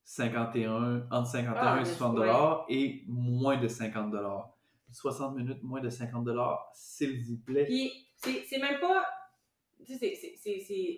[0.06, 4.50] 51, entre 51 ah, et 60 dollars et moins de 50 dollars.
[4.92, 7.66] 60 minutes, moins de 50 dollars, s'il vous plaît.
[7.66, 7.92] Puis,
[8.24, 9.06] c'est même pas.
[9.86, 10.98] Tu sais, c'est.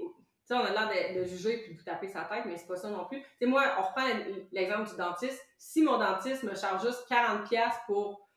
[0.51, 2.76] on a l'air de, de, juger puis de vous taper sa tête, mais c'est pas
[2.76, 3.21] ça non plus.
[3.39, 4.03] Tu moi, on reprend
[4.51, 5.41] l'exemple du dentiste.
[5.57, 8.30] Si mon dentiste me charge juste 40$ pour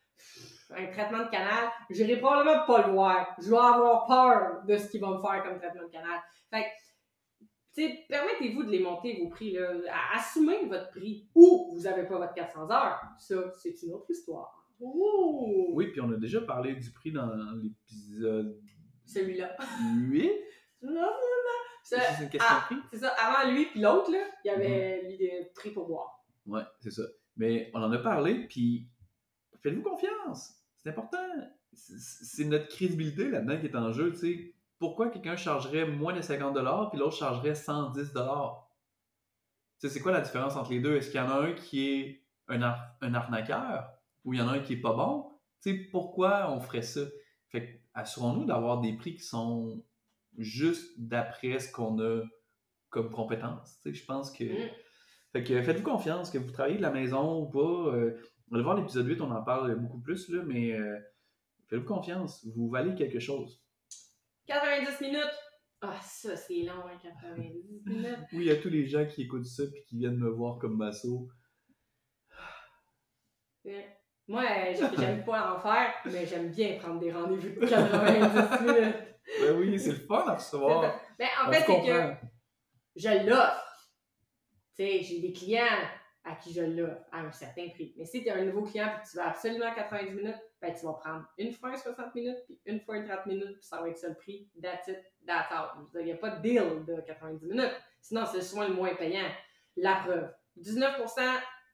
[0.70, 3.36] un traitement de canal, j'irai probablement pas le voir.
[3.38, 6.20] Je vais avoir peur de ce qu'il va me faire comme traitement de canal.
[6.50, 9.70] Fait que, permettez-vous de les monter, vos prix, là.
[10.14, 11.28] Assumez votre prix.
[11.34, 13.00] Ou vous n'avez pas votre 400 heures.
[13.18, 14.58] Ça, c'est une autre histoire.
[14.80, 18.60] Oui, puis on a déjà parlé du prix dans l'épisode
[19.08, 19.56] celui-là.
[19.96, 20.30] Lui?
[21.82, 22.76] C'est une question prix?
[22.92, 23.08] C'est ça.
[23.18, 26.22] Avant lui puis l'autre, là, il y avait mm lui des prix pour boire.
[26.46, 27.02] Ouais, c'est ça.
[27.36, 28.88] Mais on en a parlé, puis
[29.62, 30.54] faites-vous confiance.
[30.76, 31.18] C'est important.
[31.72, 34.54] C'est notre crédibilité là-dedans qui est en jeu, tu sais.
[34.78, 38.64] Pourquoi quelqu'un chargerait moins de 50$ puis l'autre chargerait 110$?
[39.80, 40.96] Tu sais, c'est quoi la différence entre les deux?
[40.96, 42.60] Est-ce qu'il y en a un qui est un,
[43.00, 43.90] un arnaqueur
[44.24, 45.32] ou il y en a un qui est pas bon?
[45.62, 47.00] Tu sais, pourquoi on ferait ça?
[47.48, 49.84] Fait que, assurons-nous d'avoir des prix qui sont
[50.36, 52.22] juste d'après ce qu'on a
[52.90, 53.80] comme compétence.
[53.84, 54.44] Je pense que.
[54.44, 54.70] Mm.
[55.32, 57.94] Fait que faites-vous confiance, que vous travaillez de la maison ou pas.
[57.94, 58.18] euh,
[58.50, 60.98] on va voir l'épisode 8, on en parle beaucoup plus, là, mais euh,
[61.68, 63.62] faites-vous confiance, vous valez quelque chose.
[64.46, 65.38] 90 minutes.
[65.82, 67.40] Ah, ça, c'est long, hein, 90
[67.84, 68.18] minutes.
[68.32, 70.58] Oui, il y a tous les gens qui écoutent ça et qui viennent me voir
[70.58, 71.28] comme masso.
[73.64, 73.97] Ouais.
[74.28, 78.62] Moi, euh, j'ai- j'aime pas en faire, mais j'aime bien prendre des rendez-vous de 90
[78.64, 78.94] minutes.
[79.42, 80.98] Ben oui, c'est le fun à recevoir.
[81.18, 82.26] Ben, en On fait, c'est que
[82.96, 83.90] je l'offre.
[84.74, 85.66] Tu sais, j'ai des clients
[86.24, 87.92] à qui je l'offre à un certain prix.
[87.98, 90.74] Mais si tu es un nouveau client et que tu veux absolument 90 minutes, ben,
[90.74, 93.66] tu vas prendre une fois un 60 minutes, puis une fois un 30 minutes, puis
[93.68, 94.48] ça va être ça le prix.
[94.62, 95.68] That's it, that's all.
[95.96, 97.76] Il n'y a pas de deal de 90 minutes.
[98.00, 99.28] Sinon, c'est souvent le moins payant.
[99.76, 100.32] La preuve.
[100.58, 101.20] 19%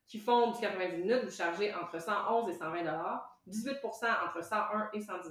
[0.06, 5.00] qui font du 90 minutes, vous chargez entre 111 et 120 18% entre 101 et
[5.00, 5.30] 110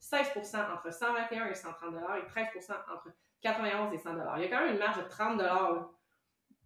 [0.00, 3.08] 16% entre 121 et 130 et 13% entre
[3.42, 5.88] 91 et 100 Il y a quand même une marge de 30 là.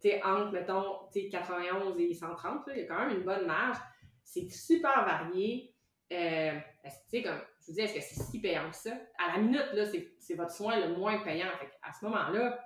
[0.01, 3.25] Tu sais, entre, mettons, sais, 91 et 130, là, il y a quand même une
[3.25, 3.79] bonne marge.
[4.23, 5.75] C'est super varié.
[6.13, 8.91] Euh, comme je vous dis, est-ce que c'est si payant que ça?
[9.19, 11.49] À la minute, là, c'est, c'est votre soin le moins payant.
[11.59, 12.59] Fait à ce moment-là,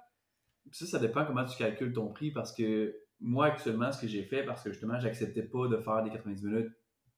[0.72, 4.22] Ça, ça dépend comment tu calcules ton prix parce que moi, actuellement, ce que j'ai
[4.22, 6.72] fait, parce que justement, j'acceptais pas de faire des 90 minutes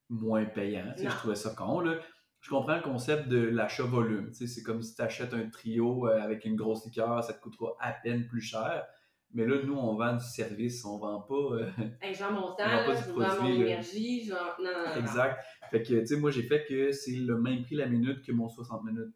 [0.09, 0.93] moins payants.
[0.97, 1.79] Je trouvais ça con.
[1.81, 1.99] Là.
[2.41, 4.31] Je comprends le concept de l'achat volume.
[4.33, 7.75] C'est comme si tu achètes un trio euh, avec une grosse liqueur, ça te coûtera
[7.79, 8.85] à peine plus cher.
[9.33, 11.35] Mais là, nous, on vend du service, on vend pas.
[11.35, 11.69] euh,
[12.01, 13.65] hey, vends mon temps, pas vends mon produit, là.
[13.67, 14.27] énergie.
[14.29, 14.35] Non,
[14.65, 15.39] non, non, exact.
[15.69, 18.31] Fait que, tu sais, moi, j'ai fait que c'est le même prix la minute que
[18.31, 19.13] mon 60 minutes.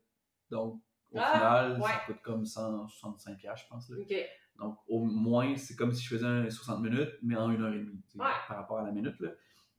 [0.51, 0.79] Donc,
[1.11, 1.87] au Ah, final, ouais.
[1.89, 3.89] ça coûte comme 165 je pense.
[3.89, 3.97] Là.
[3.99, 4.15] OK.
[4.59, 7.73] Donc, au moins, c'est comme si je faisais un 60 minutes, mais en une heure
[7.73, 8.25] et demie, Ouais.
[8.47, 9.19] par rapport à la minute.
[9.19, 9.29] Là.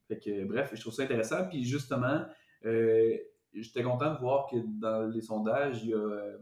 [0.08, 1.48] Fait que, bref, je trouve ça intéressant.
[1.48, 2.24] Puis, justement,
[2.64, 3.16] euh,
[3.54, 6.36] j'étais content de voir que dans les sondages, il y a euh,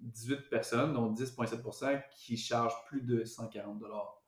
[0.00, 3.82] 18 personnes, dont 10,7% qui chargent plus de 140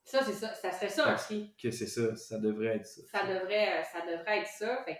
[0.04, 0.52] Ça, c'est ça.
[0.54, 1.54] Ça serait ça prix.
[1.56, 3.02] Que c'est ça, ça devrait être ça.
[3.12, 4.82] ça devrait, ça devrait être ça.
[4.84, 4.98] Fait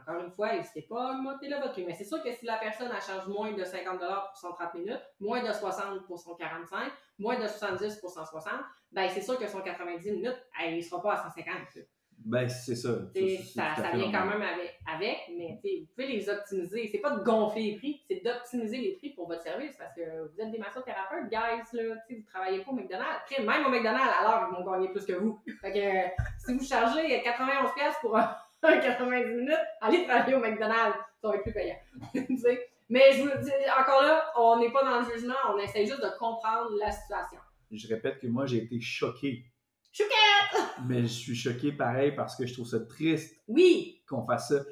[0.00, 1.84] encore une fois, n'hésitez pas à augmenter là votre prix.
[1.84, 4.74] Mais c'est sûr que si la personne elle charge moins de 50 pour son 30
[4.74, 8.52] minutes, moins de 60 pour son 45, moins de 70 pour son 60,
[8.92, 11.46] ben c'est sûr que son 90 minutes, elle ne sera pas à 150.
[11.76, 11.82] là.
[12.24, 12.90] Ben, c'est ça.
[13.14, 16.88] T'sais, Ça, vient quand même avec, avec mais vous pouvez les optimiser.
[16.90, 20.00] C'est pas de gonfler les prix, c'est d'optimiser les prix pour votre service parce que
[20.00, 23.20] vous êtes des massothérapeutes, guys, là, vous travaillez pas au McDonald's.
[23.22, 25.38] Après, même au McDonald's, l'heure, ils vont gagner plus que vous.
[25.60, 28.34] Fait que euh, si vous chargez 91$ piastres pour un
[28.72, 31.76] 90 minutes, allez travailler au McDonald's, ça va être plus payant.
[32.88, 36.02] Mais je vous dis, encore là, on n'est pas dans le jugement, on essaie juste
[36.02, 37.40] de comprendre la situation.
[37.70, 39.44] Je répète que moi, j'ai été choqué.
[39.90, 40.62] Choquette!
[40.86, 44.02] Mais je suis choqué pareil parce que je trouve ça triste Oui!
[44.08, 44.64] qu'on fasse ça.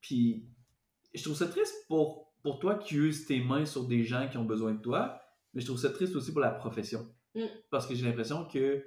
[0.00, 0.48] Puis,
[1.14, 4.38] je trouve ça triste pour, pour toi qui uses tes mains sur des gens qui
[4.38, 5.20] ont besoin de toi,
[5.52, 7.06] mais je trouve ça triste aussi pour la profession.
[7.34, 7.44] Mm.
[7.70, 8.84] Parce que j'ai l'impression que,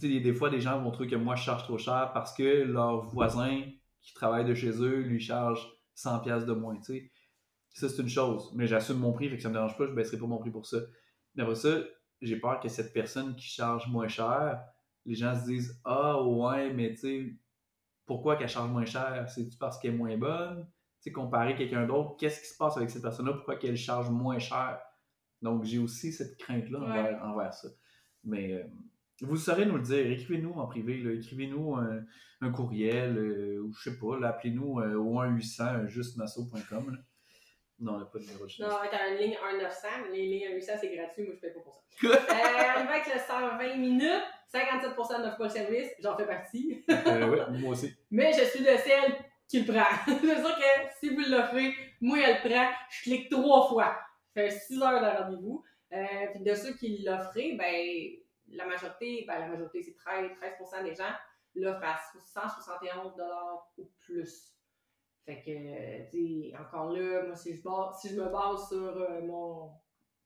[0.00, 2.34] tu sais, des fois, des gens vont trouver que moi, je charge trop cher parce
[2.34, 3.62] que leur voisin
[4.00, 5.66] qui travaille de chez eux lui charge
[5.96, 7.10] 100$ piastres de moins, tu sais.
[7.72, 9.92] Ça, c'est une chose, mais j'assume mon prix, fait que ça me dérange pas, je
[9.92, 10.78] baisserai pas mon prix pour ça.
[11.34, 11.78] Mais après ça,
[12.20, 14.62] j'ai peur que cette personne qui charge moins cher,
[15.06, 17.36] les gens se disent Ah ouais, mais tu sais,
[18.06, 19.28] pourquoi qu'elle charge moins cher?
[19.28, 20.66] C'est-tu parce qu'elle est moins bonne?
[21.00, 23.32] Tu sais, comparer quelqu'un d'autre, qu'est-ce qui se passe avec cette personne-là?
[23.34, 24.80] Pourquoi qu'elle charge moins cher?
[25.42, 26.86] Donc, j'ai aussi cette crainte-là Ouais.
[26.86, 27.68] envers, envers ça.
[28.22, 28.64] Mais euh,
[29.22, 30.06] vous saurez nous le dire.
[30.10, 30.98] Écrivez-nous en privé.
[30.98, 31.12] là.
[31.12, 32.02] Écrivez-nous un,
[32.40, 34.18] un courriel euh, ou je sais pas.
[34.18, 36.98] là, Appelez-nous euh, au 1-800 justmasso.com.
[37.80, 40.72] Non, on n'a pas de numéro de Non, avec une ligne 1-900, les lignes 800,
[40.80, 41.80] c'est gratuit, moi je paye pas pour ça.
[42.08, 46.84] euh, va avec le 120 minutes, 57% n'offrent pas le service, j'en fais partie.
[46.88, 47.92] Euh, ouais, moi aussi.
[48.12, 49.16] Mais je suis de celle
[49.48, 49.84] qui le prend.
[50.06, 53.98] c'est sûr que si vous l'offrez, moi elle le prend, je clique trois fois.
[54.36, 55.64] Je fais 6 heures de rendez-vous.
[55.92, 60.84] Euh, puis de ceux qui l'offraient, ben, la majorité, ben, la majorité, c'est 13, 13%
[60.84, 61.12] des gens
[61.54, 63.14] l'offrent à 171
[63.78, 64.52] ou plus.
[65.24, 68.68] Fait que, euh, tu sais, encore là, moi, si je, base- si je me base
[68.68, 69.72] sur euh, mon,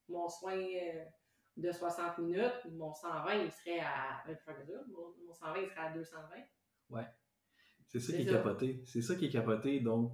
[0.08, 1.04] mon soin euh,
[1.56, 4.24] de 60 minutes, mon 120, il serait à.
[4.88, 6.36] mon, mon 120, il serait à 220.
[7.86, 8.32] C'est ça qui est ça.
[8.32, 8.82] capoté.
[8.86, 9.80] C'est ça qui est capoté.
[9.80, 10.12] Donc,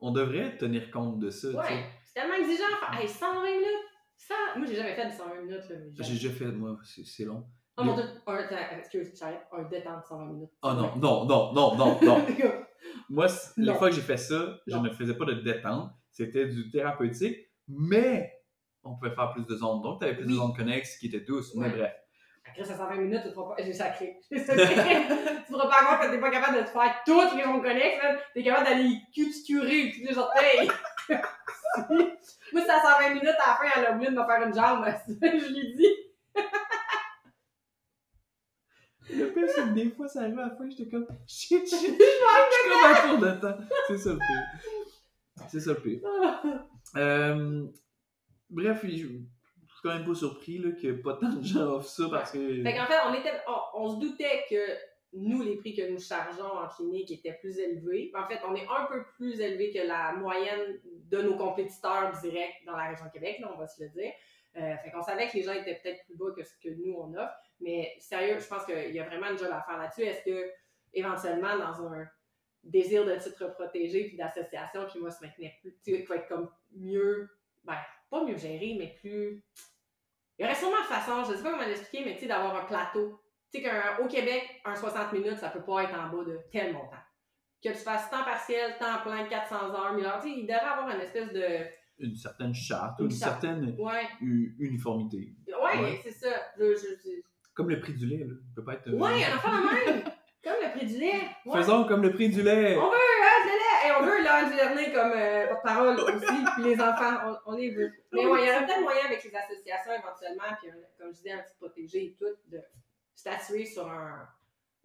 [0.00, 1.48] on devrait tenir compte de ça.
[1.50, 2.64] Ouais, c'est tellement exigeant.
[2.92, 3.75] Hey, 120 minutes!
[4.28, 4.58] 100...
[4.58, 5.62] Moi, j'ai jamais fait de 120 minutes.
[5.70, 7.44] Mais J'ai déjà fait, moi, c'est long.
[7.78, 8.04] Oh mon dieu,
[8.78, 9.46] excuse, j'arrête.
[9.52, 10.50] Un détente de 120 minutes.
[10.62, 12.26] Oh non, non, non, non, non, non.
[13.10, 13.74] Moi, Non.
[13.74, 15.90] fois que j'ai fait ça, je ne faisais pas de détente.
[16.10, 17.36] C'était du thérapeutique,
[17.68, 18.32] mais
[18.82, 19.82] on pouvait faire plus de zones.
[19.82, 21.54] Donc, tu avais plus de zones connexes qui étaient douces.
[21.54, 21.92] Mais bref.
[22.48, 23.54] Après, ça 120 minutes, tu pas.
[23.58, 24.18] J'ai sacré.
[24.30, 24.74] J'ai sacré.
[24.74, 27.44] tu ne feras pas compte que tu n'es pas capable de te faire toutes les
[27.44, 28.00] on connects,
[28.32, 30.70] Tu es capable d'aller cuticurer tous les orteils.
[32.52, 34.54] Moi, c'est à 120 minutes, à la fin, elle a oublié de me faire une
[34.54, 34.84] jambe.
[35.22, 36.06] je lui dis.
[39.10, 41.70] Le pire, c'est que des fois, ça arrive à la fin, j'étais comme shit, shit,
[41.70, 43.58] je suis comme à court de temps.
[43.86, 45.46] C'est ça le pire.
[45.48, 46.00] C'est ça le pire.
[46.96, 47.66] Euh,
[48.50, 49.28] bref, je suis
[49.82, 52.62] quand même pas surpris là, que pas tant de gens offrent ça parce que.
[52.62, 53.32] Fait qu'en fait, on, était,
[53.74, 54.56] on, se doutait que
[55.12, 58.10] nous, les prix que nous chargeons en clinique étaient plus élevés.
[58.14, 60.80] En fait, on est un peu plus élevé que la moyenne
[61.10, 64.12] de nos compétiteurs directs dans la région Québec, là, on va se le dire.
[64.56, 66.94] Euh, fait qu'on savait que les gens étaient peut-être plus bas que ce que nous,
[66.94, 67.34] on offre.
[67.60, 70.02] Mais sérieux, je pense qu'il y a vraiment une job à faire là-dessus.
[70.02, 70.50] Est-ce que,
[70.94, 72.08] éventuellement, dans un
[72.64, 76.50] désir de titre protégé puis d'association qui va se maintenir plus, tu va être comme
[76.72, 77.28] mieux,
[77.64, 77.76] ben,
[78.10, 79.44] pas mieux géré, mais plus.
[80.38, 82.56] Il y aurait sûrement façon, je ne sais pas comment l'expliquer, mais tu sais, d'avoir
[82.56, 83.20] un plateau.
[83.52, 86.72] Tu sais, qu'au Québec, un 60 minutes, ça peut pas être en bas de tel
[86.72, 86.96] montant.
[87.62, 90.60] Que tu fasses temps partiel, temps plein, 400 heures, 1000 heures, tu sais, il devrait
[90.60, 91.66] avoir une espèce de
[91.98, 93.76] une certaine charte, une, certaine
[94.58, 95.34] uniformité.
[95.46, 96.00] Oui, ouais.
[96.02, 96.28] c'est ça.
[97.54, 98.34] Comme le prix du lait, là.
[98.48, 98.90] Il peut pas être.
[98.90, 100.04] Oui, euh, de même!
[100.44, 101.22] comme le prix du lait.
[101.50, 102.76] Faisons comme le prix du lait.
[102.76, 103.88] On veut, hein, du lait!
[103.88, 106.44] Et on veut là, du comme euh, porte-parole aussi.
[106.54, 107.90] Puis les enfants, on, les veut.
[108.12, 111.32] Mais ouais, il y aurait peut-être moyen avec les associations éventuellement, puis comme je disais,
[111.32, 112.60] un petit protégé et tout, de
[113.14, 114.28] statuer sur un,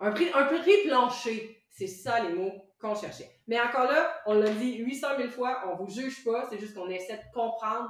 [0.02, 1.64] un, prix, un prix plancher.
[1.70, 3.30] C'est ça les mots qu'on cherchait.
[3.47, 6.76] Mais encore là, on l'a dit 800 000 fois, on vous juge pas, c'est juste
[6.76, 7.89] qu'on essaie de comprendre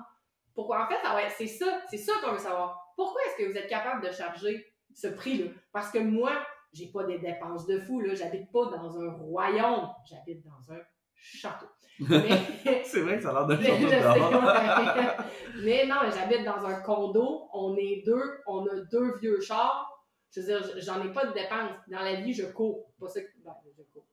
[0.53, 0.84] pourquoi.
[0.84, 0.97] En fait,
[1.38, 2.93] c'est ça, c'est ça qu'on veut savoir.
[2.95, 5.51] Pourquoi est-ce que vous êtes capable de charger ce prix-là?
[5.72, 6.32] Parce que moi,
[6.74, 8.14] j'ai pas des dépenses de fou, là.
[8.14, 10.80] J'habite pas dans un royaume, j'habite dans un
[11.16, 11.68] château.
[11.99, 15.24] c'est vrai que ça a l'air d'un château
[15.64, 19.91] Mais non, j'habite dans un condo, on est deux, on a deux vieux chars.
[20.32, 21.71] Je veux dire, j'en ai pas de dépenses.
[21.88, 22.93] Dans la vie, je cours.
[22.99, 23.27] Pas ça que.
[23.43, 24.05] Ben, je cours.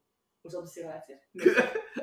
[0.44, 1.16] Aujourd'hui, c'est relatif.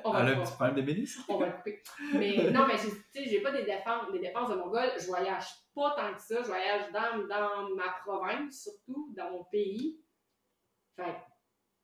[0.03, 1.23] on va, un petit problème de ministre.
[1.29, 1.83] On va le couper.
[2.13, 4.91] Mais non, mais tu sais, j'ai pas des dépenses, des dépenses de Mongol.
[4.99, 6.41] Je voyage pas tant que ça.
[6.41, 9.99] Je voyage dans, dans ma province, surtout, dans mon pays.
[10.95, 11.15] Fait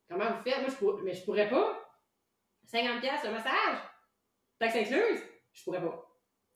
[0.09, 0.59] comment vous faites?
[0.59, 1.77] Moi, je pourrais, mais je pourrais pas.
[2.71, 3.77] 50$ le massage.
[4.59, 5.21] Taxe incluse?
[5.51, 6.10] Je pourrais pas.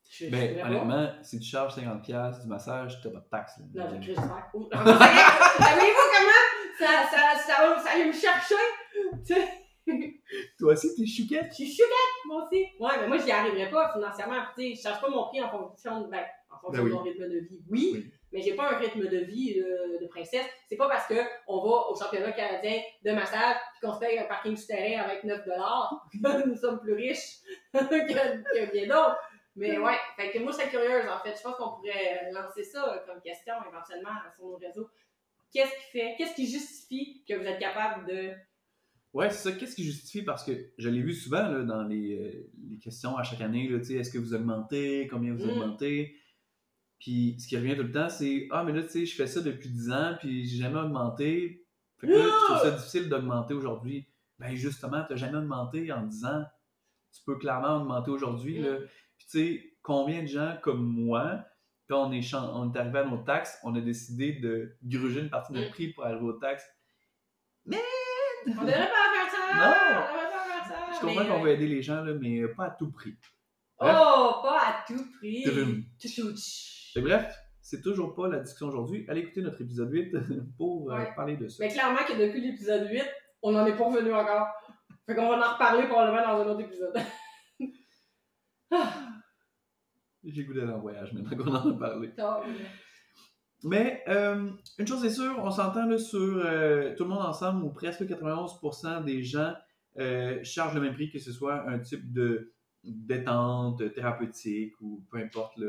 [0.09, 3.59] Je, ben, honnêtement, si tu charges 50$ du massage, tu n'as pas de taxe.
[3.73, 4.51] Non, j'ai cru ça.
[4.53, 6.45] Savez-vous comment?
[6.77, 8.55] Ça, ça, ça, ça, ça allait me chercher?
[10.59, 11.47] Toi aussi, t'es chouquette?
[11.49, 12.65] Je suis chouquette, moi aussi.
[12.79, 14.41] Ouais, mais moi, j'y arriverais pas financièrement.
[14.57, 16.93] Tu sais, je cherche pas mon prix en fonction de, ben, en fonction ben de
[16.93, 17.59] mon rythme de vie.
[17.69, 20.45] Oui, mais j'ai pas un rythme de vie de princesse.
[20.67, 24.57] C'est pas parce qu'on va au championnat canadien de massage qu'on se paye un parking
[24.57, 25.41] souterrain avec 9
[26.23, 27.39] que nous sommes plus riches
[27.73, 29.19] que, que bien d'autres.
[29.55, 31.35] Mais ouais, fait que moi, je serais curieuse, en fait.
[31.37, 34.89] Je pense qu'on pourrait lancer ça comme question éventuellement sur nos réseaux.
[35.51, 38.33] Qu'est-ce qui fait, qu'est-ce qui justifie que vous êtes capable de
[39.13, 39.55] Ouais, c'est ça.
[39.55, 40.23] Qu'est-ce qui justifie?
[40.23, 43.63] Parce que je l'ai vu souvent là, dans les, euh, les, questions à chaque année.
[43.71, 45.07] Est-ce que vous augmentez?
[45.09, 45.49] Combien vous mm.
[45.51, 46.17] augmentez?
[46.99, 49.27] Puis ce qui revient tout le temps, c'est Ah, mais là, tu sais, je fais
[49.27, 51.65] ça depuis 10 ans, puis j'ai jamais augmenté.
[51.97, 54.05] Fait que là, je trouve ça difficile d'augmenter aujourd'hui.
[54.37, 56.43] Ben justement, tu n'as jamais augmenté en 10 ans.
[57.13, 58.59] Tu peux clairement augmenter aujourd'hui.
[58.59, 58.79] Mm.
[59.17, 61.45] Puis tu sais, combien de gens comme moi,
[61.89, 65.29] quand on est, on est arrivé à nos taxes, on a décidé de gruger une
[65.29, 65.73] partie de notre mm.
[65.73, 66.65] prix pour arriver aux taxes?
[67.65, 67.81] Mais
[68.47, 69.55] on devrait pas faire ça!
[69.55, 69.73] Non!
[69.75, 70.75] On devrait pas faire ça!
[70.93, 73.15] Je comprends qu'on veut aider les gens, là, mais pas à tout prix.
[73.79, 75.43] Oh, pas à tout prix!
[76.95, 79.05] Et bref, c'est toujours pas la discussion aujourd'hui.
[79.09, 80.15] Allez écouter notre épisode 8
[80.57, 81.63] pour euh, parler de ça.
[81.63, 83.03] Mais clairement que depuis l'épisode 8,
[83.41, 84.47] on n'en est pas revenu encore.
[85.05, 86.95] Fait qu'on va en reparler probablement dans un autre épisode.
[90.25, 92.11] J'ai goûté dans le voyage maintenant qu'on en a parlé.
[93.63, 97.71] Mais euh, une chose est sûre, on s'entend sur euh, tout le monde ensemble où
[97.71, 99.53] presque 91% des gens
[99.97, 102.53] euh, chargent le même prix que ce soit un type de
[102.83, 105.59] détente thérapeutique ou peu importe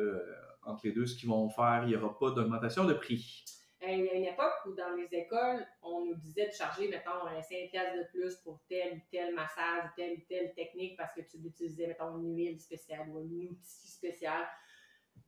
[0.63, 3.45] entre les deux ce qu'ils vont faire, il n'y aura pas d'augmentation de prix.
[3.89, 7.25] Il y a une époque où dans les écoles, on nous disait de charger, mettons,
[7.27, 11.39] 5 de plus pour tel ou tel massage, telle ou telle technique parce que tu
[11.39, 14.47] utilisais, mettons, une huile spéciale ou un outil spécial.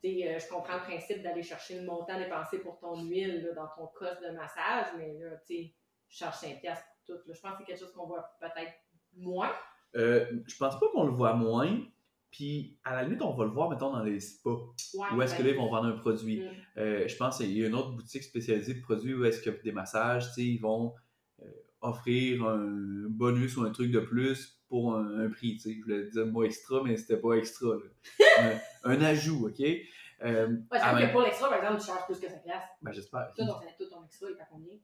[0.05, 3.89] Euh, je comprends le principe d'aller chercher le montant dépensé pour ton huile dans ton
[3.89, 5.75] coste de massage, mais là, tu sais,
[6.09, 7.33] charge 5$ pour tout.
[7.33, 8.73] Je pense que c'est quelque chose qu'on voit peut-être
[9.17, 9.53] moins.
[9.97, 11.81] Euh, je pense pas qu'on le voit moins.
[12.31, 14.59] Puis, à la limite, on va le voir, mettons, dans les spas.
[15.15, 16.41] où est-ce que là, ils vont vendre un produit.
[16.41, 16.51] Mm.
[16.77, 19.53] Euh, je pense qu'il y a une autre boutique spécialisée de produits où est-ce qu'il
[19.53, 20.95] y a des massages, tu sais, ils vont
[21.41, 21.45] euh,
[21.81, 25.77] offrir un bonus ou un truc de plus pour un, prix, tu sais.
[25.79, 28.61] Je voulais dire moi extra, mais c'était pas extra, là.
[28.85, 29.61] un, un, ajout, OK?
[29.61, 32.69] Euh, Ouais, c'est que pour l'extra, par exemple, tu charges plus que 5 piastres.
[32.83, 33.33] ben, j'espère.
[33.37, 34.75] Toi, ton, tout ton extra, il est à combien?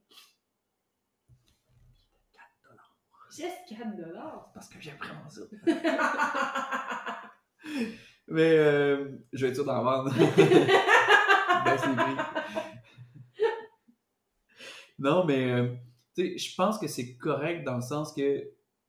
[3.37, 4.51] Juste 4 dollars?
[4.55, 5.43] Parce que j'aime vraiment ça.
[8.29, 10.13] Mais euh, je vais être sûr d'en vendre.
[11.67, 12.17] Les prix.
[14.99, 15.75] Non, mais euh,
[16.17, 18.45] je pense que c'est correct dans le sens que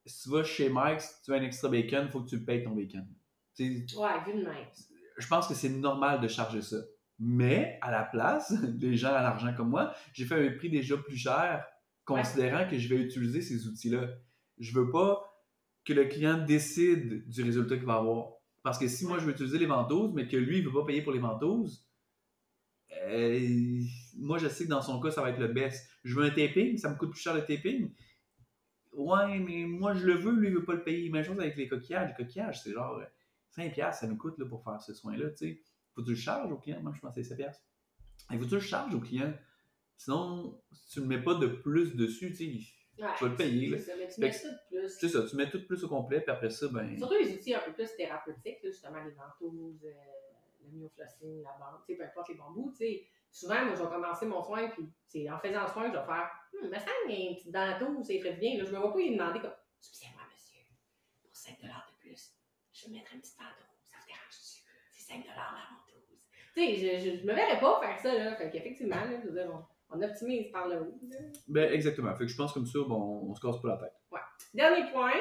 [0.05, 2.37] si tu vas chez Mike, si tu veux un extra bacon, il faut que tu
[2.37, 3.07] le payes ton bacon.
[3.59, 4.67] Ouais, vu de même.
[5.17, 6.77] je pense que c'est normal de charger ça.
[7.19, 10.97] Mais à la place, des gens à l'argent comme moi, j'ai fait un prix déjà
[10.97, 11.65] plus cher,
[12.03, 14.09] considérant que je vais utiliser ces outils-là.
[14.59, 15.23] Je veux pas
[15.85, 18.34] que le client décide du résultat qu'il va avoir.
[18.65, 20.85] Parce que si moi je veux utiliser les ventouses, mais que lui il veut pas
[20.85, 21.87] payer pour les ventouses,
[23.03, 23.79] euh,
[24.17, 25.87] moi je sais que dans son cas ça va être le best.
[26.03, 27.93] Je veux un taping, ça me coûte plus cher le taping.
[28.93, 31.11] Ouais, mais moi je le veux, lui il veut pas le payer.
[31.11, 32.09] Même chose avec les coquillages.
[32.17, 33.05] Les coquillages, c'est genre euh,
[33.55, 35.29] 5$ piastres, ça nous coûte là, pour faire ce soin-là.
[35.93, 36.81] Faut que tu le charges au client?
[36.81, 37.35] Moi, je pensais 7$.
[37.35, 37.63] piastres.
[38.31, 39.31] Il faut que tu le charges au client?
[39.95, 43.35] Sinon, si tu ne mets pas de plus dessus, tu sais, Ouais, Tu vas le
[43.35, 43.77] payer, là.
[43.77, 44.89] C'est ça, mais tu Fait mets de plus.
[44.89, 46.97] c'est ça, tu mets tout plus au complet, puis après ça, ben.
[46.97, 49.91] Surtout les outils un peu plus thérapeutiques, là, justement les ventouses, euh,
[50.63, 53.07] le myoflossine, la bande, tu sais, peu importe les bambous, tu sais.
[53.31, 56.05] Souvent, moi, je vais commencer mon soin, puis c'est en faisant le soin, je vais
[56.05, 58.57] faire Hum, me semble qu'il y a une petite dentouse, ça ferait du bien.
[58.57, 60.61] Là, je me vois pas lui demander comme Excusez-moi, monsieur,
[61.21, 61.67] pour 5 de
[61.99, 62.33] plus,
[62.71, 64.63] je vais mettre une petite ventouse, ça vous dérange-tu?
[64.89, 66.17] C'est 5 la ventouse.
[66.53, 68.35] Tu sais, je, je, je me verrais pas faire ça, là.
[68.37, 70.99] Fait qu'effectivement, là, je veux dire, on, on optimise par le haut.
[71.47, 72.13] Ben, exactement.
[72.15, 73.93] Fait que je pense comme ça, bon, on se casse pas la tête.
[74.53, 75.11] Dernier point.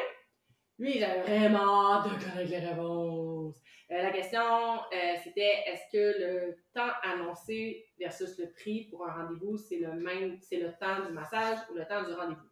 [0.78, 3.60] Lui, j'avais vraiment hâte de connaître les réponses.
[3.92, 9.12] Euh, la question, euh, c'était est-ce que le temps annoncé versus le prix pour un
[9.12, 12.48] rendez-vous, c'est le même, c'est le temps du massage ou le temps du rendez-vous?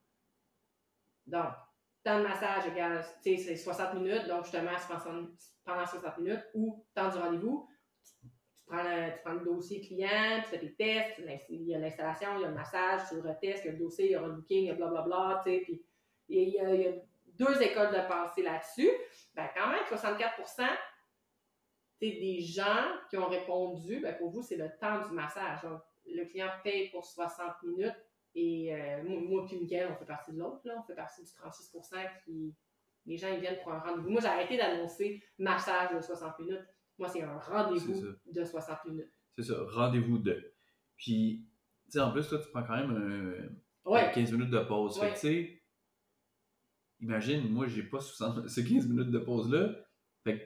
[1.26, 1.46] Donc,
[2.04, 4.70] temps de massage égale, tu sais, c'est 60 minutes, donc justement,
[5.04, 5.28] pendant-
[5.64, 7.68] pendant 60 minutes, ou temps du rendez-vous,
[8.80, 12.44] tu prends le dossier client, tu fais tes tests, il y a l'installation, il y
[12.44, 14.34] a le massage, tu le retestes, il y a le dossier, il y aura le
[14.34, 15.84] booking, il y a blablabla, tu sais, puis
[16.28, 16.92] il y, a, a
[17.26, 18.90] deux écoles de pensée là-dessus.
[19.34, 20.40] Ben, quand même, 64
[21.98, 25.60] c'est des gens qui ont répondu, ben, pour vous, c'est le temps du massage.
[26.06, 27.94] Le client paye pour 60 minutes
[28.34, 32.24] et euh, moi, puis Mickaël, on fait partie de l'autre, on fait partie du 36%
[32.24, 32.54] qui.
[33.04, 34.10] Les gens, ils viennent pour un rendez-vous.
[34.10, 36.64] Moi, j'ai arrêté d'annoncer massage de 60 minutes.
[36.98, 39.12] Moi, c'est un rendez-vous de 60 minutes.
[39.36, 40.52] C'est ça, rendez-vous de.
[40.96, 41.46] Puis,
[41.86, 42.90] tu sais, en plus, toi, tu prends quand même
[43.84, 44.12] un, Ouais.
[44.14, 44.98] 15 minutes de pause.
[45.00, 45.62] Fait que, tu sais,
[47.00, 49.70] imagine, moi, j'ai pas 60 ces 15 minutes de pause-là.
[50.24, 50.44] Fait que,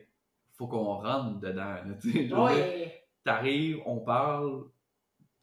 [0.57, 1.77] faut qu'on rentre dedans.
[2.01, 3.03] tu Ouais.
[3.25, 4.65] T'arrives, on parle,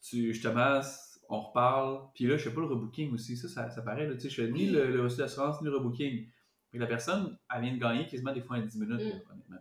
[0.02, 2.08] tu, je te masse, on reparle.
[2.16, 3.36] Puis là, je fais pas le rebooking aussi.
[3.38, 4.08] Ça, ça, ça paraît.
[4.08, 6.28] Là, tu sais, je fais ni le, le reçu d'assurance, ni le rebooking.
[6.72, 9.32] Que la personne, elle vient de gagner quasiment des fois en 10 minutes, Mm.
[9.32, 9.58] honnêtement.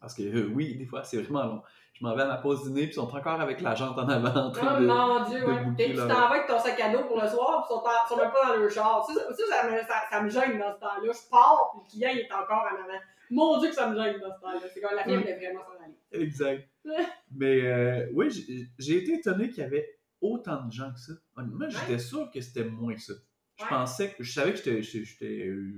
[0.00, 1.62] Parce que euh, oui, des fois, c'est vraiment long.
[1.92, 4.08] Je m'en vais à ma pause dîner, puis ils sont encore avec la jante en
[4.08, 4.86] avant en train Oh de.
[4.86, 5.62] mon dieu, ouais.
[5.76, 8.16] Puis tu t'en vas avec ton sac à dos pour le soir, puis ils sont,
[8.16, 9.04] même pas dans leur char.
[9.06, 11.12] Ça, ça, me, ça, ça me gêne dans ce temps-là.
[11.12, 13.00] Je pars, puis le client, il est encore en avant.
[13.30, 14.60] Mon dieu, que ça me gêne dans ce temps-là.
[14.72, 15.18] C'est comme la fille Ouais.
[15.20, 15.94] voulait vraiment s'en aller.
[16.24, 16.68] Exact.
[17.36, 18.30] Mais euh, oui,
[18.78, 21.12] j'ai- été étonné qu'il y avait autant de gens que ça.
[21.36, 23.12] Honnêtement, j'étais sûr que c'était moins que ça.
[23.58, 23.68] Je Ouais.
[23.68, 25.70] pensais que je savais que j'étais- j'étais j'étais, euh,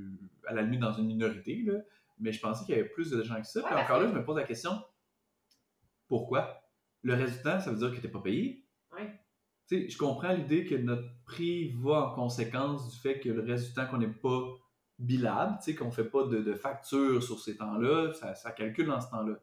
[0.47, 1.79] à la limite dans une minorité, là,
[2.23, 3.61] mais je pensais qu'il y avait plus de gens que ça.
[3.61, 4.73] Puis parce encore là, je me pose la question
[6.13, 6.63] pourquoi?
[7.01, 8.67] Le résultat, ça veut dire que tu n'es pas payé?
[8.93, 9.11] Ouais.
[9.67, 13.41] Tu sais, je comprends l'idée que notre prix va en conséquence du fait que le
[13.41, 14.43] résultat qu'on n'est pas
[14.99, 18.53] billable, tu sais, qu'on ne fait pas de, de facture sur ces temps-là, ça, ça
[18.53, 19.39] calcule dans ce temps-là.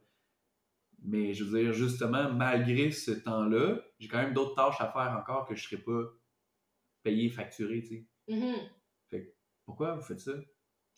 [1.02, 5.18] Mais je veux dire, justement, malgré ce temps-là, j'ai quand même d'autres tâches à faire
[5.20, 6.04] encore que je ne serais pas
[7.02, 8.08] payé, facturé, tu sais.
[8.28, 9.24] Mhm.
[9.66, 10.34] Pourquoi vous faites ça?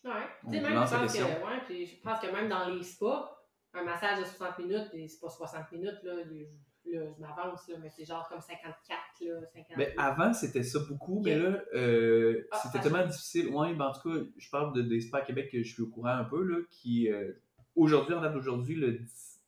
[0.03, 0.11] Ouais.
[0.43, 2.67] On Tu sais, vous même, je pense, que, ouais, puis je pense que même dans
[2.69, 3.37] les spas,
[3.73, 7.89] un massage de 60 minutes, c'est pas 60 minutes, là, je, là, je m'avance, mais
[7.89, 9.77] c'est genre comme 54, là, 50.
[9.77, 13.47] Ben, avant, c'était ça beaucoup, mais là, euh, Ah, c'était tellement difficile.
[13.49, 15.83] Ouais, ben, en tout cas, je parle de, des spas à Québec que je suis
[15.83, 17.31] au courant un peu, là, qui, euh,
[17.75, 19.39] aujourd'hui, en date d'aujourd'hui, le 10...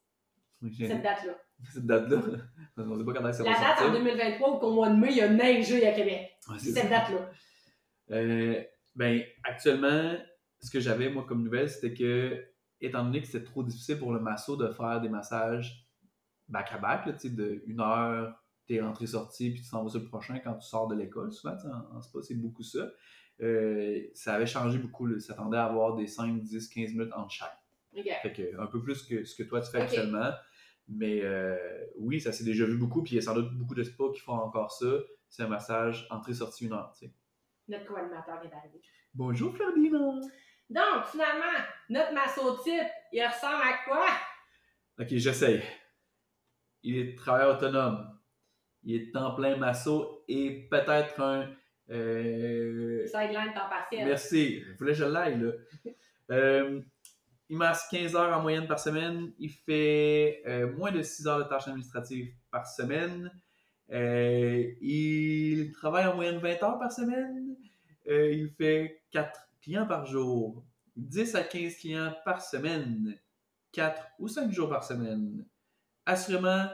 [0.70, 1.34] J'ai- Cette date-là.
[1.74, 2.18] Cette date-là,
[2.78, 3.91] on sait pas quand va La date en sortir.
[3.91, 6.38] 2023 où qu'au mois de mai, il y a neigé à Québec.
[6.49, 7.30] Ouais, cette date-là.
[8.12, 8.64] Euh,
[8.95, 10.14] ben, actuellement,
[10.64, 12.43] ce que j'avais, moi, comme nouvelle, c'était que,
[12.80, 15.89] étant donné que c'était trop difficile pour le masso de faire des massages
[16.47, 18.34] back-à-back, tu sais, de une heure,
[18.66, 21.55] t'es rentré-sorti, puis tu t'en vas sur le prochain quand tu sors de l'école, souvent,
[21.55, 22.89] tu sais, en, en spa, c'est beaucoup ça.
[23.41, 25.20] Euh, ça avait changé beaucoup, là.
[25.20, 27.57] ça tendait à avoir des 5, 10, 15 minutes entre chaque.
[27.97, 28.07] OK.
[28.22, 30.32] Fait que, un peu plus que ce que toi tu fais actuellement.
[30.88, 31.57] Mais euh,
[31.97, 34.11] oui, ça s'est déjà vu beaucoup, puis il y a sans doute beaucoup de spas
[34.14, 34.86] qui font encore ça.
[35.30, 37.14] C'est un massage entrée-sortie une heure, tu sais.
[37.68, 38.82] Notre co-animateur est arrivé.
[39.14, 40.22] Bonjour Ferdinand!
[40.70, 41.59] Donc, finalement,
[41.89, 44.05] notre masseau type, il ressemble à quoi?
[44.99, 45.61] Ok, j'essaye.
[46.84, 48.20] il est travailleur autonome.
[48.84, 51.49] Il est temps plein masso et peut-être un.
[51.89, 54.05] euh, Sideline temps partiel.
[54.07, 54.61] Merci.
[54.61, 55.51] Je voulais que je l'aille, là.
[56.32, 56.80] Euh,
[57.49, 59.34] il masse 15 heures en moyenne par semaine.
[59.38, 63.30] Il fait euh, moins de 6 heures de tâches administratives par semaine.
[63.91, 67.57] Euh, il travaille en moyenne 20 heures par semaine.
[68.07, 70.64] Il fait 4 clients par jour.
[70.95, 73.18] 10 à 15 clients par semaine.
[73.72, 75.45] 4 ou 5 jours par semaine.
[76.05, 76.68] Assurément,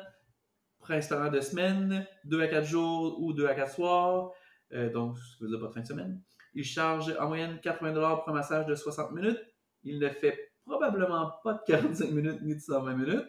[0.82, 4.32] restaurant de semaine, 2 à 4 jours ou 2 à 4 soirs.
[4.74, 6.22] Euh, donc, ce qui veut dire pas de fin de semaine.
[6.54, 9.40] Il charge en moyenne 80$ pour un massage de 60 minutes.
[9.84, 13.26] Il ne fait probablement pas de 45 minutes ni de 120 minutes.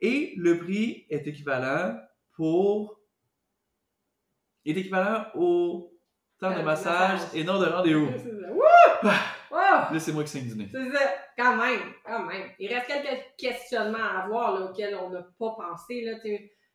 [0.00, 1.98] Et le prix est équivalent
[2.32, 3.00] pour.
[4.66, 5.92] est équivalent au
[6.38, 7.34] temps de Euh, massage massage.
[7.34, 8.08] et non de rendez-vous.
[9.02, 9.14] C'est ça.
[9.50, 9.56] Wouh!
[9.56, 9.92] Wow!
[9.92, 10.68] Là, c'est nez.
[10.70, 12.50] C'est ça, quand même, quand même.
[12.58, 16.02] Il reste quelques questionnements à avoir là, auxquels on n'a pas pensé.
[16.02, 16.18] Là,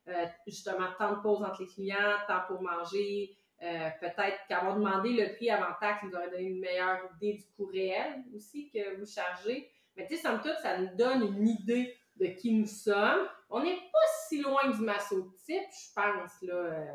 [0.08, 3.36] euh, justement, temps de pause entre les clients, temps pour manger.
[3.62, 7.44] euh, Peut-être qu'avoir demandé le prix avant taxe nous aurait donné une meilleure idée du
[7.56, 9.70] coût réel aussi que vous chargez.
[9.96, 13.28] Mais tu sais, somme toute, ça nous donne une idée de qui nous sommes.
[13.50, 16.42] On n'est pas si loin du masso type, je pense.
[16.42, 16.86] Là, euh,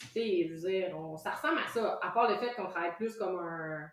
[0.00, 1.98] tu sais, je veux dire, on- ça ressemble à ça.
[2.02, 3.88] À part le fait qu'on travaille plus comme un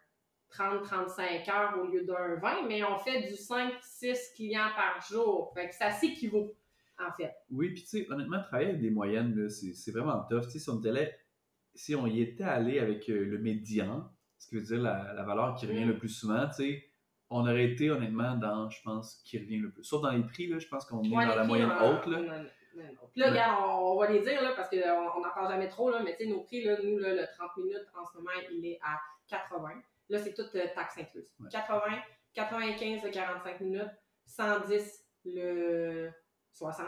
[0.52, 5.52] 30-35 heures au lieu d'un 20, mais on fait du 5-6 clients par jour.
[5.56, 6.56] Fait que ça s'équivaut,
[7.00, 7.34] en fait.
[7.52, 10.44] Oui, puis tu sais, honnêtement, travailler avec des moyennes, c'est vraiment tough.
[10.44, 10.82] Tu sais, si on,
[11.74, 15.24] si on y était allé avec euh, le médian, ce qui veut dire la, la
[15.24, 15.90] valeur qui revient Mm.
[15.90, 16.88] le plus souvent, tu sais,
[17.30, 19.84] on aurait été honnêtement dans, je pense, qui revient le plus.
[19.86, 22.06] Sauf dans les prix, là, je pense qu'on est Ouais, dans la moyenne haute.
[22.08, 22.18] Là.
[22.20, 23.32] on en- on en- Puis là, Ouais.
[23.32, 24.78] regarde, on, on va les dire, là, parce qu'on
[25.22, 27.56] n'en parle jamais trop, là, mais tu sais, nos prix, là, nous, là, le 30
[27.58, 28.98] minutes, en ce moment, il est à
[29.28, 29.70] 80.
[30.12, 31.26] Là, c'est toute euh, taxe incluse.
[31.40, 31.48] Ouais.
[31.50, 31.98] 80,
[32.34, 33.90] 95 le 45 minutes,
[34.26, 36.12] 110 le
[36.52, 36.86] 60.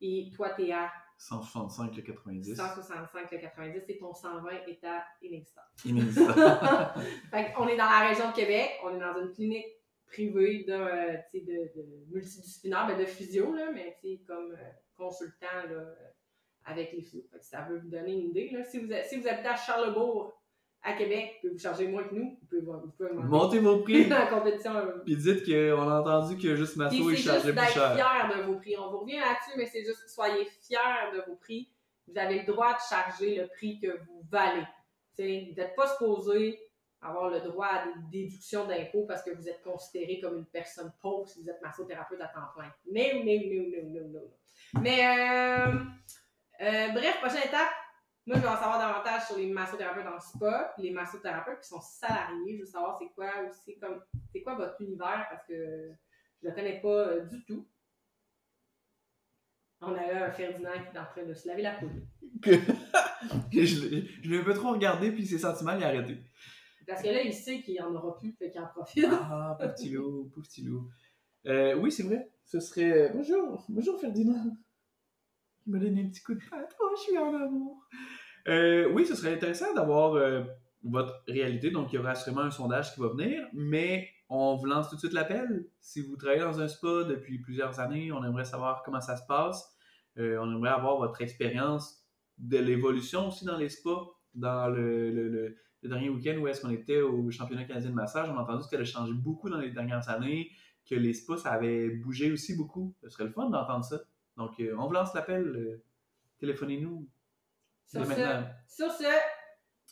[0.00, 2.56] Et toi, t'es à 165, le 90.
[2.56, 5.60] 165 le 90 et ton 120 est à inexistant.
[5.84, 6.32] Inexistant.
[7.30, 9.66] Fait on est dans la région de Québec, on est dans une clinique
[10.06, 11.40] privée de, euh, de,
[11.76, 15.94] de multidisciplinaire, ben de physio, là, mais comme euh, consultant là,
[16.64, 17.28] avec les physios.
[17.42, 18.48] Ça veut vous donner une idée.
[18.50, 18.64] Là.
[18.64, 20.37] Si, vous, si vous habitez à Charlebourg,
[20.88, 24.06] à Québec, vous chargez moins que nous, vous pouvez, vous pouvez monter Montez vos prix.
[24.08, 24.72] dans la compétition.
[25.04, 27.94] Puis dites qu'on a entendu que juste Masso est chargé plus cher.
[27.94, 28.76] fier de vos prix.
[28.78, 31.70] On vous revient là-dessus, mais c'est juste soyez fiers de vos prix.
[32.06, 34.64] Vous avez le droit de charger le prix que vous valez.
[35.12, 36.58] T'sais, vous n'êtes pas supposé
[37.02, 40.92] avoir le droit à des déductions d'impôts parce que vous êtes considéré comme une personne
[41.00, 42.72] pauvre si vous êtes massothérapeute à temps plein.
[42.90, 44.82] Non, non, non, non, non, non.
[44.82, 45.74] Mais euh,
[46.60, 47.68] euh, bref, prochaine étape.
[48.28, 51.68] Moi, je veux en savoir davantage sur les massothérapeutes en spa, puis les massothérapeutes qui
[51.68, 52.56] sont salariés.
[52.56, 55.90] Je veux savoir c'est quoi aussi comme c'est quoi votre univers parce que
[56.42, 57.66] je le connais pas euh, du tout.
[59.80, 61.88] On a là un Ferdinand qui est en train de se laver la peau.
[62.42, 62.50] Que-
[63.50, 66.18] je l'ai je l'ai un peu trop regardé, puis ses sentiments, il a arrêté.
[66.86, 69.06] Parce que là, il sait qu'il n'y en aura plus, fait qu'il en profite.
[69.10, 70.90] Ah, pauvre petit loup, pauvre petit loup.
[71.46, 72.30] Euh, oui, c'est vrai.
[72.44, 73.10] Ce serait.
[73.14, 74.54] Bonjour, bonjour Ferdinand.
[75.66, 76.76] Il m'a donné un petit coup de patte.
[76.78, 77.86] Oh, je suis en amour.
[78.48, 80.42] Euh, oui, ce serait intéressant d'avoir euh,
[80.82, 81.70] votre réalité.
[81.70, 84.94] Donc, il y aura assurément un sondage qui va venir, mais on vous lance tout
[84.96, 85.66] de suite l'appel.
[85.80, 89.26] Si vous travaillez dans un spa depuis plusieurs années, on aimerait savoir comment ça se
[89.26, 89.76] passe.
[90.18, 92.04] Euh, on aimerait avoir votre expérience
[92.38, 94.06] de l'évolution aussi dans les spas.
[94.34, 98.36] Dans le, le- dernier week-end où est-ce qu'on était au championnat canadien de massage, on
[98.36, 100.50] a entendu que ça a changé beaucoup dans les dernières années,
[100.88, 102.94] que les spas, ça avait bougé aussi beaucoup.
[103.02, 104.00] Ce serait le fun d'entendre ça.
[104.36, 105.80] Donc, on vous lance l'appel.
[106.40, 107.08] Téléphonez-nous.
[107.90, 109.04] Sur ce, sur ce,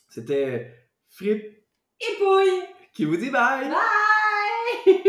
[0.07, 0.71] C'était
[1.09, 1.43] Fripp
[1.99, 2.61] épouille!
[2.93, 3.69] qui vous dit bye!
[3.69, 5.03] Bye!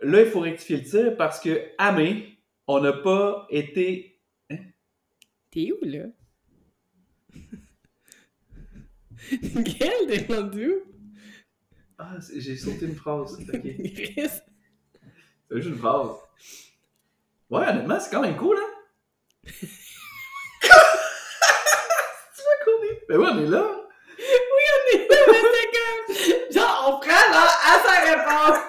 [0.00, 4.20] Là, il faut rectifier le tir parce que, Amé, on n'a pas été.
[5.52, 6.06] T'es où, là?
[9.30, 10.82] Quel t'es rendu où?
[11.98, 13.38] Ah, j'ai sauté une phrase.
[13.38, 13.60] Ok.
[13.62, 14.42] C'est
[15.50, 16.16] juste une phrase.
[17.48, 18.70] Ouais, honnêtement, c'est quand même cool, hein?
[23.01, 23.46] tu vois qu'on est.
[23.46, 25.16] Ben oui, on est là!
[26.50, 28.60] Genre, on prend là, à sa réponse!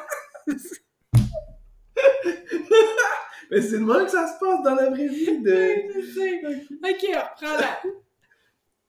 [3.52, 5.76] Mais c'est de même que ça se passe dans la vraie vie de.
[5.94, 6.42] Je sais.
[6.44, 7.82] Ok, on reprend là.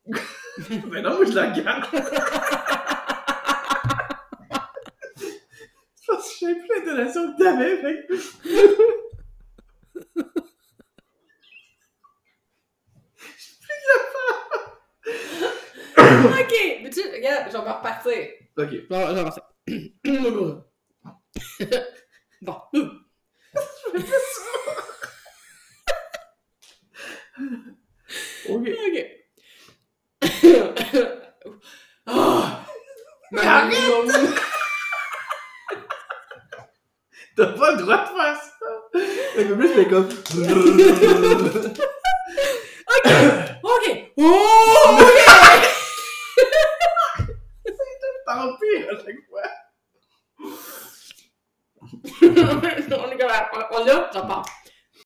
[0.86, 1.86] Ben non, moi je la garde!
[6.06, 8.06] Je pense que je savais plus l'intonation que t'avais, fait
[16.26, 18.28] ok, mais tu regarde, je vais repartir.
[18.56, 18.70] Ok.
[18.90, 19.42] Non, non, c'est.
[22.42, 22.56] bon.
[28.48, 28.50] ok.
[28.50, 28.66] Ok.
[37.36, 38.52] T'as pas le droit de faire ça!
[38.92, 39.84] Plus, ok!
[43.64, 43.86] Ok!
[44.18, 44.98] Oh!
[45.00, 45.43] Ok!
[48.94, 49.50] was like, what?
[52.92, 53.48] on ne va,
[54.30, 54.63] on.